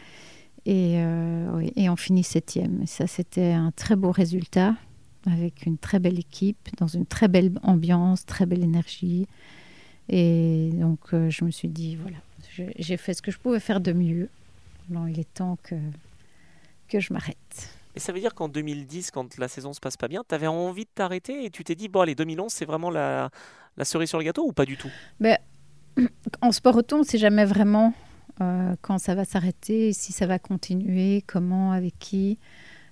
[0.66, 2.82] Et, euh, et on finit septième.
[2.82, 4.74] Et ça, c'était un très beau résultat
[5.26, 9.26] avec une très belle équipe, dans une très belle ambiance, très belle énergie.
[10.08, 12.18] Et donc, euh, je me suis dit, voilà,
[12.78, 14.28] j'ai fait ce que je pouvais faire de mieux.
[14.90, 15.76] Non, il est temps que,
[16.88, 17.70] que je m'arrête.
[17.96, 20.46] Et ça veut dire qu'en 2010, quand la saison se passe pas bien, tu avais
[20.46, 23.30] envie de t'arrêter et tu t'es dit, bon, allez, 2011, c'est vraiment la,
[23.76, 24.90] la, cerise sur le gâteau ou pas du tout?
[25.20, 25.38] Ben,
[26.42, 27.94] En sport auto, on ne sait jamais vraiment
[28.40, 32.38] euh, quand ça va s'arrêter, si ça va continuer, comment, avec qui.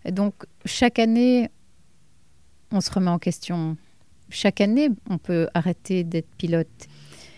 [0.04, 0.34] Et donc,
[0.64, 1.50] chaque année,
[2.70, 3.76] on se remet en question.
[4.30, 6.88] Chaque année, on peut arrêter d'être pilote.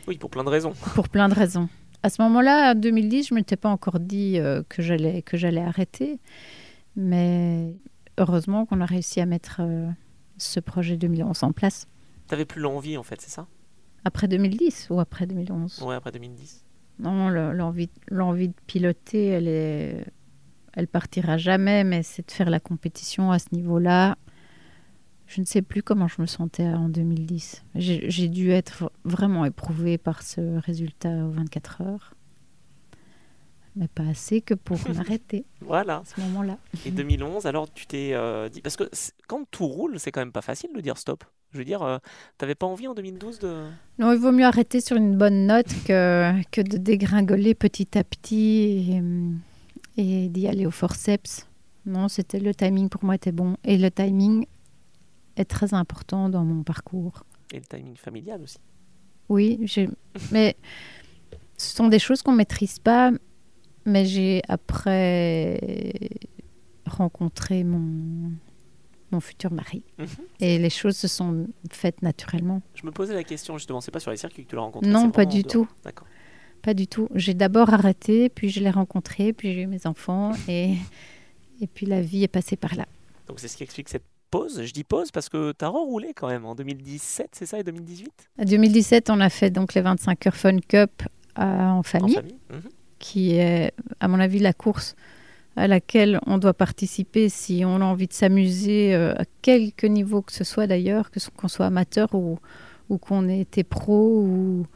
[0.06, 0.72] Oui, pour plein de raisons.
[0.94, 1.68] Pour plein de raisons.
[2.02, 5.38] À ce moment-là, en 2010, je ne m'étais pas encore dit euh, que j'allais que
[5.38, 6.20] j'allais arrêter,
[6.96, 7.74] mais
[8.18, 9.88] heureusement qu'on a réussi à mettre euh,
[10.36, 11.86] ce projet 2011 en place.
[12.28, 13.46] Tu n'avais plus l'envie, en fait, c'est ça?
[14.04, 16.63] Après 2010 ou après 2011 Oui, après 2010.
[16.98, 20.06] Non, l'envie, l'envie de piloter, elle est,
[20.74, 24.16] elle partira jamais, mais c'est de faire la compétition à ce niveau-là.
[25.26, 27.64] Je ne sais plus comment je me sentais en 2010.
[27.74, 32.14] J'ai, dû être vraiment éprouvée par ce résultat aux 24 heures.
[33.74, 35.44] Mais pas assez que pour m'arrêter.
[35.60, 35.96] Voilà.
[35.96, 36.58] À ce moment-là.
[36.84, 38.60] Et 2011, alors tu t'es euh, dit.
[38.60, 38.88] Parce que
[39.26, 41.24] quand tout roule, c'est quand même pas facile de dire stop.
[41.54, 41.98] Je veux dire, tu euh,
[42.36, 43.68] t'avais pas envie en 2012 de...
[44.00, 48.02] Non, il vaut mieux arrêter sur une bonne note que, que de dégringoler petit à
[48.02, 49.00] petit
[49.96, 51.46] et, d'y aller au forceps.
[51.86, 53.56] Non, c'était le timing pour moi était bon.
[53.62, 54.46] Et le timing
[55.36, 57.24] est très important dans mon parcours.
[57.52, 58.58] Et le timing familial aussi.
[59.28, 59.64] Oui,
[60.32, 60.56] mais
[61.56, 63.12] ce sont des choses qu'on maîtrise pas.
[63.86, 65.60] Mais j'ai après
[66.84, 68.32] rencontré mon,
[69.14, 69.82] mon futur mari.
[69.98, 70.06] Mhm.
[70.40, 72.62] Et les choses se sont faites naturellement.
[72.74, 74.90] Je me posais la question justement, c'est pas sur les circuits que tu l'as rencontré
[74.90, 75.68] Non, pas du tout.
[75.84, 76.06] D'accord.
[76.62, 77.08] Pas du tout.
[77.14, 80.74] J'ai d'abord arrêté, puis je l'ai rencontré, puis j'ai eu mes enfants, et,
[81.60, 82.86] et puis la vie est passée par là.
[83.28, 84.62] Donc c'est ce qui explique cette pause.
[84.64, 87.62] Je dis pause parce que tu as reroulé quand même en 2017, c'est ça, et
[87.62, 88.10] 2018
[88.40, 91.02] En 2017, on a fait donc les 25 heures Fun Cup
[91.38, 92.18] euh, en famille,
[92.50, 92.62] mhm.
[92.98, 94.96] qui est, à mon avis, la course
[95.56, 100.22] à laquelle on doit participer si on a envie de s'amuser, euh, à quelque niveau
[100.22, 102.38] que ce soit d'ailleurs, que qu'on soit amateur ou,
[102.88, 104.66] ou qu'on ait été pro ou,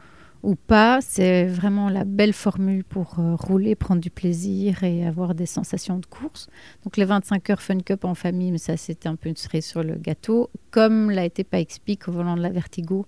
[0.43, 0.99] ou pas.
[1.01, 5.97] C'est vraiment la belle formule pour euh, rouler, prendre du plaisir et avoir des sensations
[5.97, 6.49] de course.
[6.83, 9.65] Donc les 25 heures Fun Cup en famille, mais ça c'était un peu une cerise
[9.65, 10.49] sur le gâteau.
[10.71, 13.05] Comme l'a été explique au volant de la Vertigo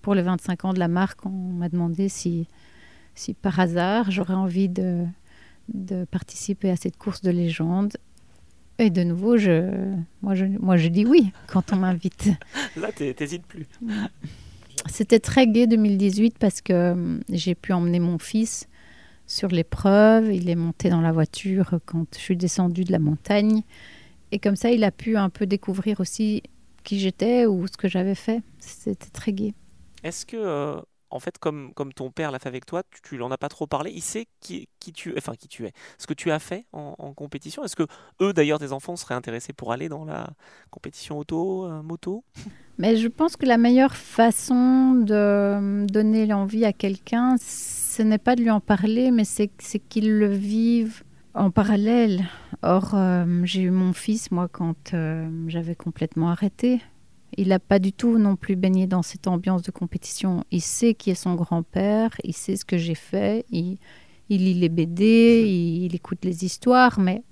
[0.00, 2.48] pour les 25 ans de la marque, on m'a demandé si,
[3.14, 5.04] si par hasard j'aurais envie de
[5.72, 7.96] de participer à cette course de légende.
[8.78, 12.30] Et de nouveau, je, moi, je, moi, je dis oui quand on m'invite.
[12.76, 13.66] Là, t'hésites plus.
[14.86, 18.68] C'était très gai 2018 parce que hum, j'ai pu emmener mon fils
[19.26, 20.32] sur l'épreuve.
[20.32, 23.62] Il est monté dans la voiture quand je suis descendue de la montagne.
[24.32, 26.42] Et comme ça, il a pu un peu découvrir aussi
[26.84, 28.42] qui j'étais ou ce que j'avais fait.
[28.58, 29.54] C'était très gai.
[30.02, 30.80] Est-ce que euh,
[31.10, 33.48] en fait, comme, comme ton père l'a fait avec toi, tu, tu en as pas
[33.48, 33.90] trop parlé.
[33.94, 37.12] Il sait qui, qui tu, enfin qui tu es, ce que tu as fait en,
[37.14, 37.64] compétition.
[37.64, 37.86] Est-ce que
[38.20, 40.30] eux, d'ailleurs, tes enfants seraient intéressés pour aller dans la
[40.70, 42.24] compétition auto, euh, moto?
[42.78, 48.36] Mais je pense que la meilleure façon de donner l'envie à quelqu'un, ce n'est pas
[48.36, 49.50] de lui en parler, mais c'est
[49.88, 51.02] qu'il le vive
[51.34, 52.24] en parallèle.
[52.62, 56.80] Or, euh, j'ai eu mon fils, moi, quand euh, j'avais complètement arrêté.
[57.36, 60.44] Il n'a pas du tout non plus baigné dans cette ambiance de compétition.
[60.50, 63.78] Il sait qui est son grand-père, il sait ce que j'ai fait, il,
[64.28, 67.22] lit les BD, il, écoute les histoires, mais,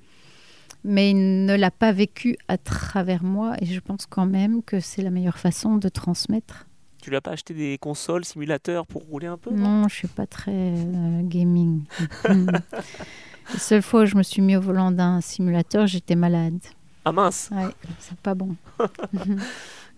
[0.85, 4.81] mais il ne l'a pas vécu à travers moi et je pense quand même que
[4.81, 6.67] c'est la meilleure façon de transmettre.
[7.03, 10.09] Tu lui as pas acheté des consoles, simulateurs pour rouler un peu Non, je suis
[10.09, 11.85] pas très euh, gaming.
[12.29, 16.59] la seule fois où je me suis mis au volant d'un simulateur, j'étais malade.
[17.05, 17.69] Ah mince Ouais,
[18.01, 18.57] c'est pas bon.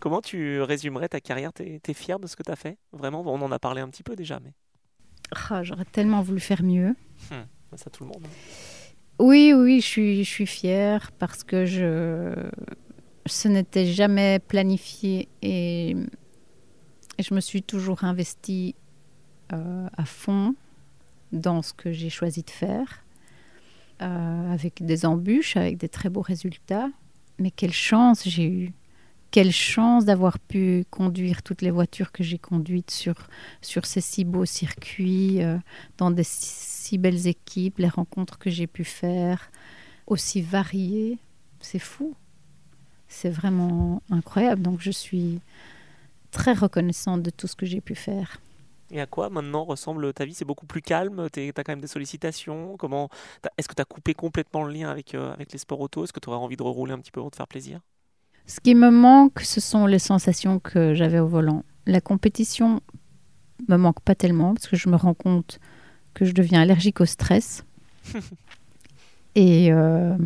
[0.01, 1.53] Comment tu résumerais ta carrière?
[1.53, 2.79] Tu es, fier de ce que tu as fait?
[2.93, 4.55] Vraiment, on en a parlé un petit peu déjà, mais.
[5.51, 6.97] Ah, j'aurais tellement voulu faire mieux.
[7.31, 8.25] Hum, bah, ça, tout le monde.
[8.25, 8.95] Hein.
[9.19, 12.33] Oui, oui, je suis, je suis fière parce que je,
[13.27, 15.95] ce n'était jamais planifié et,
[17.19, 18.75] je me suis toujours investie
[19.53, 20.55] euh, à fond
[21.33, 23.05] dans ce que j'ai choisi de faire,
[24.01, 26.89] euh, avec des embûches, avec des très beaux résultats.
[27.39, 28.73] Mais quelle chance j'ai eue
[29.31, 33.15] quelle chance d'avoir pu conduire toutes les voitures que j'ai conduites sur,
[33.63, 35.59] sur ces si beaux circuits, euh,
[35.99, 39.51] dans des si, belles équipes, les rencontres que j'ai pu faire,
[40.07, 41.19] aussi variées.
[41.61, 42.15] C'est fou.
[43.09, 44.63] C'est vraiment incroyable.
[44.63, 45.41] Donc je suis
[46.31, 48.41] très reconnaissante de tout ce que j'ai pu faire.
[48.91, 50.35] Et à quoi maintenant ressemble ta vie?
[50.35, 51.29] C'est beaucoup plus calme?
[51.33, 52.77] Tu as quand même des sollicitations?
[52.77, 53.09] Comment
[53.57, 56.05] Est-ce que tu as coupé complètement le lien avec, euh, avec les sports auto?
[56.05, 57.81] Est-ce que tu aurais envie de rerouler un petit peu pour te faire plaisir?
[58.51, 61.65] Ce qui me manque, ce sont les sensations que j'avais au volant.
[61.87, 62.81] La compétition
[63.69, 65.61] me manque pas tellement parce que je me rends compte
[66.15, 67.65] que je deviens allergique au stress.
[69.37, 70.17] Et euh,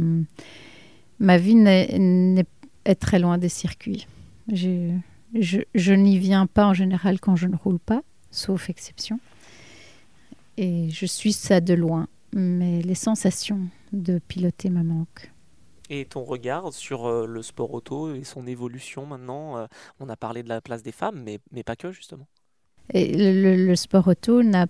[1.19, 4.07] ma vie est, très loin des circuits.
[4.51, 4.89] Je,
[5.35, 9.21] je n'y viens pas en général quand je ne roule pas, sauf exception.
[10.57, 12.09] Et je suis ça de loin.
[12.33, 13.61] Mais les sensations
[13.93, 15.31] de piloter me manquent.
[15.91, 19.67] Et ton regard sur euh, le sport auto et son évolution maintenant euh,
[20.01, 22.27] On a parlé de la place des femmes, mais, mais pas que justement.
[22.93, 24.67] Le, sport auto n'a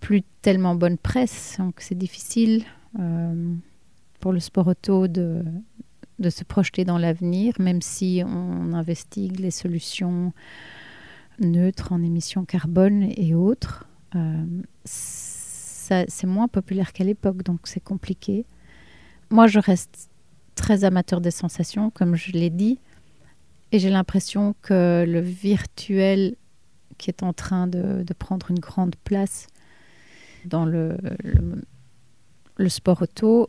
[0.00, 2.64] plus tellement bonne presse, donc c'est difficile
[2.98, 3.54] euh,
[4.20, 5.44] pour le sport auto de,
[6.18, 10.32] de se projeter dans l'avenir, même si on investigue les solutions
[11.40, 13.86] neutres en émissions carbone et autres.
[14.84, 18.44] c'est moins populaire qu'à l'époque, donc c'est compliqué
[19.30, 20.10] moi, je reste
[20.54, 22.78] très amateur des sensations, comme je l'ai dit,
[23.72, 26.36] et j'ai l'impression que le virtuel
[26.98, 29.46] qui est en train de, prendre une grande place
[30.44, 30.96] dans le,
[32.56, 33.48] le, sport auto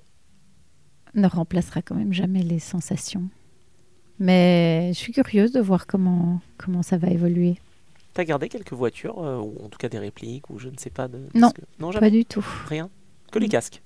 [1.15, 3.27] ne remplacera quand même jamais les sensations.
[4.19, 7.57] Mais je suis curieuse de voir comment, comment ça va évoluer.
[8.13, 10.77] Tu as gardé quelques voitures, euh, ou en tout cas des répliques, ou je ne
[10.77, 11.07] sais pas.
[11.07, 11.27] De...
[11.33, 12.45] Non, non pas du tout.
[12.67, 12.89] Rien
[13.31, 13.81] Que les casques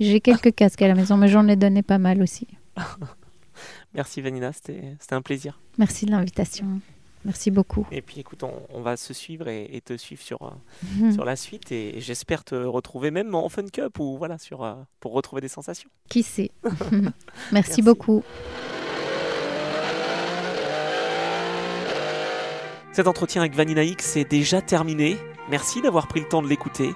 [0.00, 2.46] j'ai quelques casques à la maison, mais j'en ai donné pas mal aussi.
[3.94, 5.60] Merci Vanina, c'était un plaisir.
[5.78, 6.80] Merci de l'invitation.
[7.24, 7.86] Merci beaucoup.
[7.90, 10.50] Et puis écoute, on, va se suivre et, te suivre sur, euh,
[10.98, 11.12] mhm.
[11.12, 14.74] sur la suite et, j'espère te retrouver même en Fun Cup ou voilà, sur, euh,
[15.00, 15.88] pour retrouver des sensations.
[16.10, 16.50] Qui sait
[17.52, 18.22] Merci beaucoup.
[22.92, 25.16] Cet entretien avec Vanina X est déjà terminé.
[25.50, 26.90] Merci d'avoir pris le temps de l'écouter.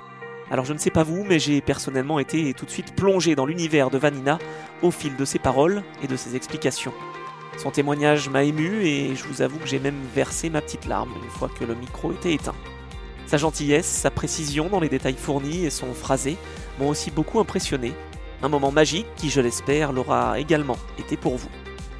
[0.51, 3.45] Alors je ne sais pas vous, mais j'ai personnellement été tout de suite plongé dans
[3.45, 4.39] l'univers de Vanina
[4.83, 6.93] au fil de ses paroles et de ses explications.
[7.59, 11.11] Son témoignage m'a ému et je vous avoue que j'ai même versé ma petite larme
[11.23, 12.55] une fois que le micro était éteint.
[13.27, 16.39] Sa gentillesse, sa précision dans les détails fournis et son phrasé
[16.79, 17.93] m'ont aussi beaucoup impressionné.
[18.43, 21.51] Un moment magique qui, je l'espère, l'aura également été pour vous.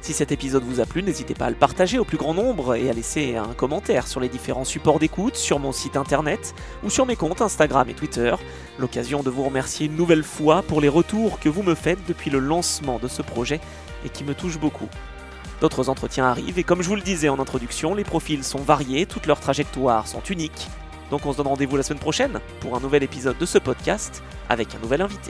[0.09, 2.73] Si cet épisode vous a plu, n'hésitez pas à le partager au plus grand nombre
[2.73, 6.89] et à laisser un commentaire sur les différents supports d'écoute, sur mon site internet ou
[6.89, 8.33] sur mes comptes Instagram et Twitter.
[8.79, 12.31] L'occasion de vous remercier une nouvelle fois pour les retours que vous me faites depuis
[12.31, 13.61] le lancement de ce projet
[14.03, 14.89] et qui me touchent beaucoup.
[15.61, 19.05] D'autres entretiens arrivent et comme je vous le disais en introduction, les profils sont variés,
[19.05, 20.69] toutes leurs trajectoires sont uniques.
[21.11, 24.23] Donc on se donne rendez-vous la semaine prochaine pour un nouvel épisode de ce podcast
[24.49, 25.29] avec un nouvel invité.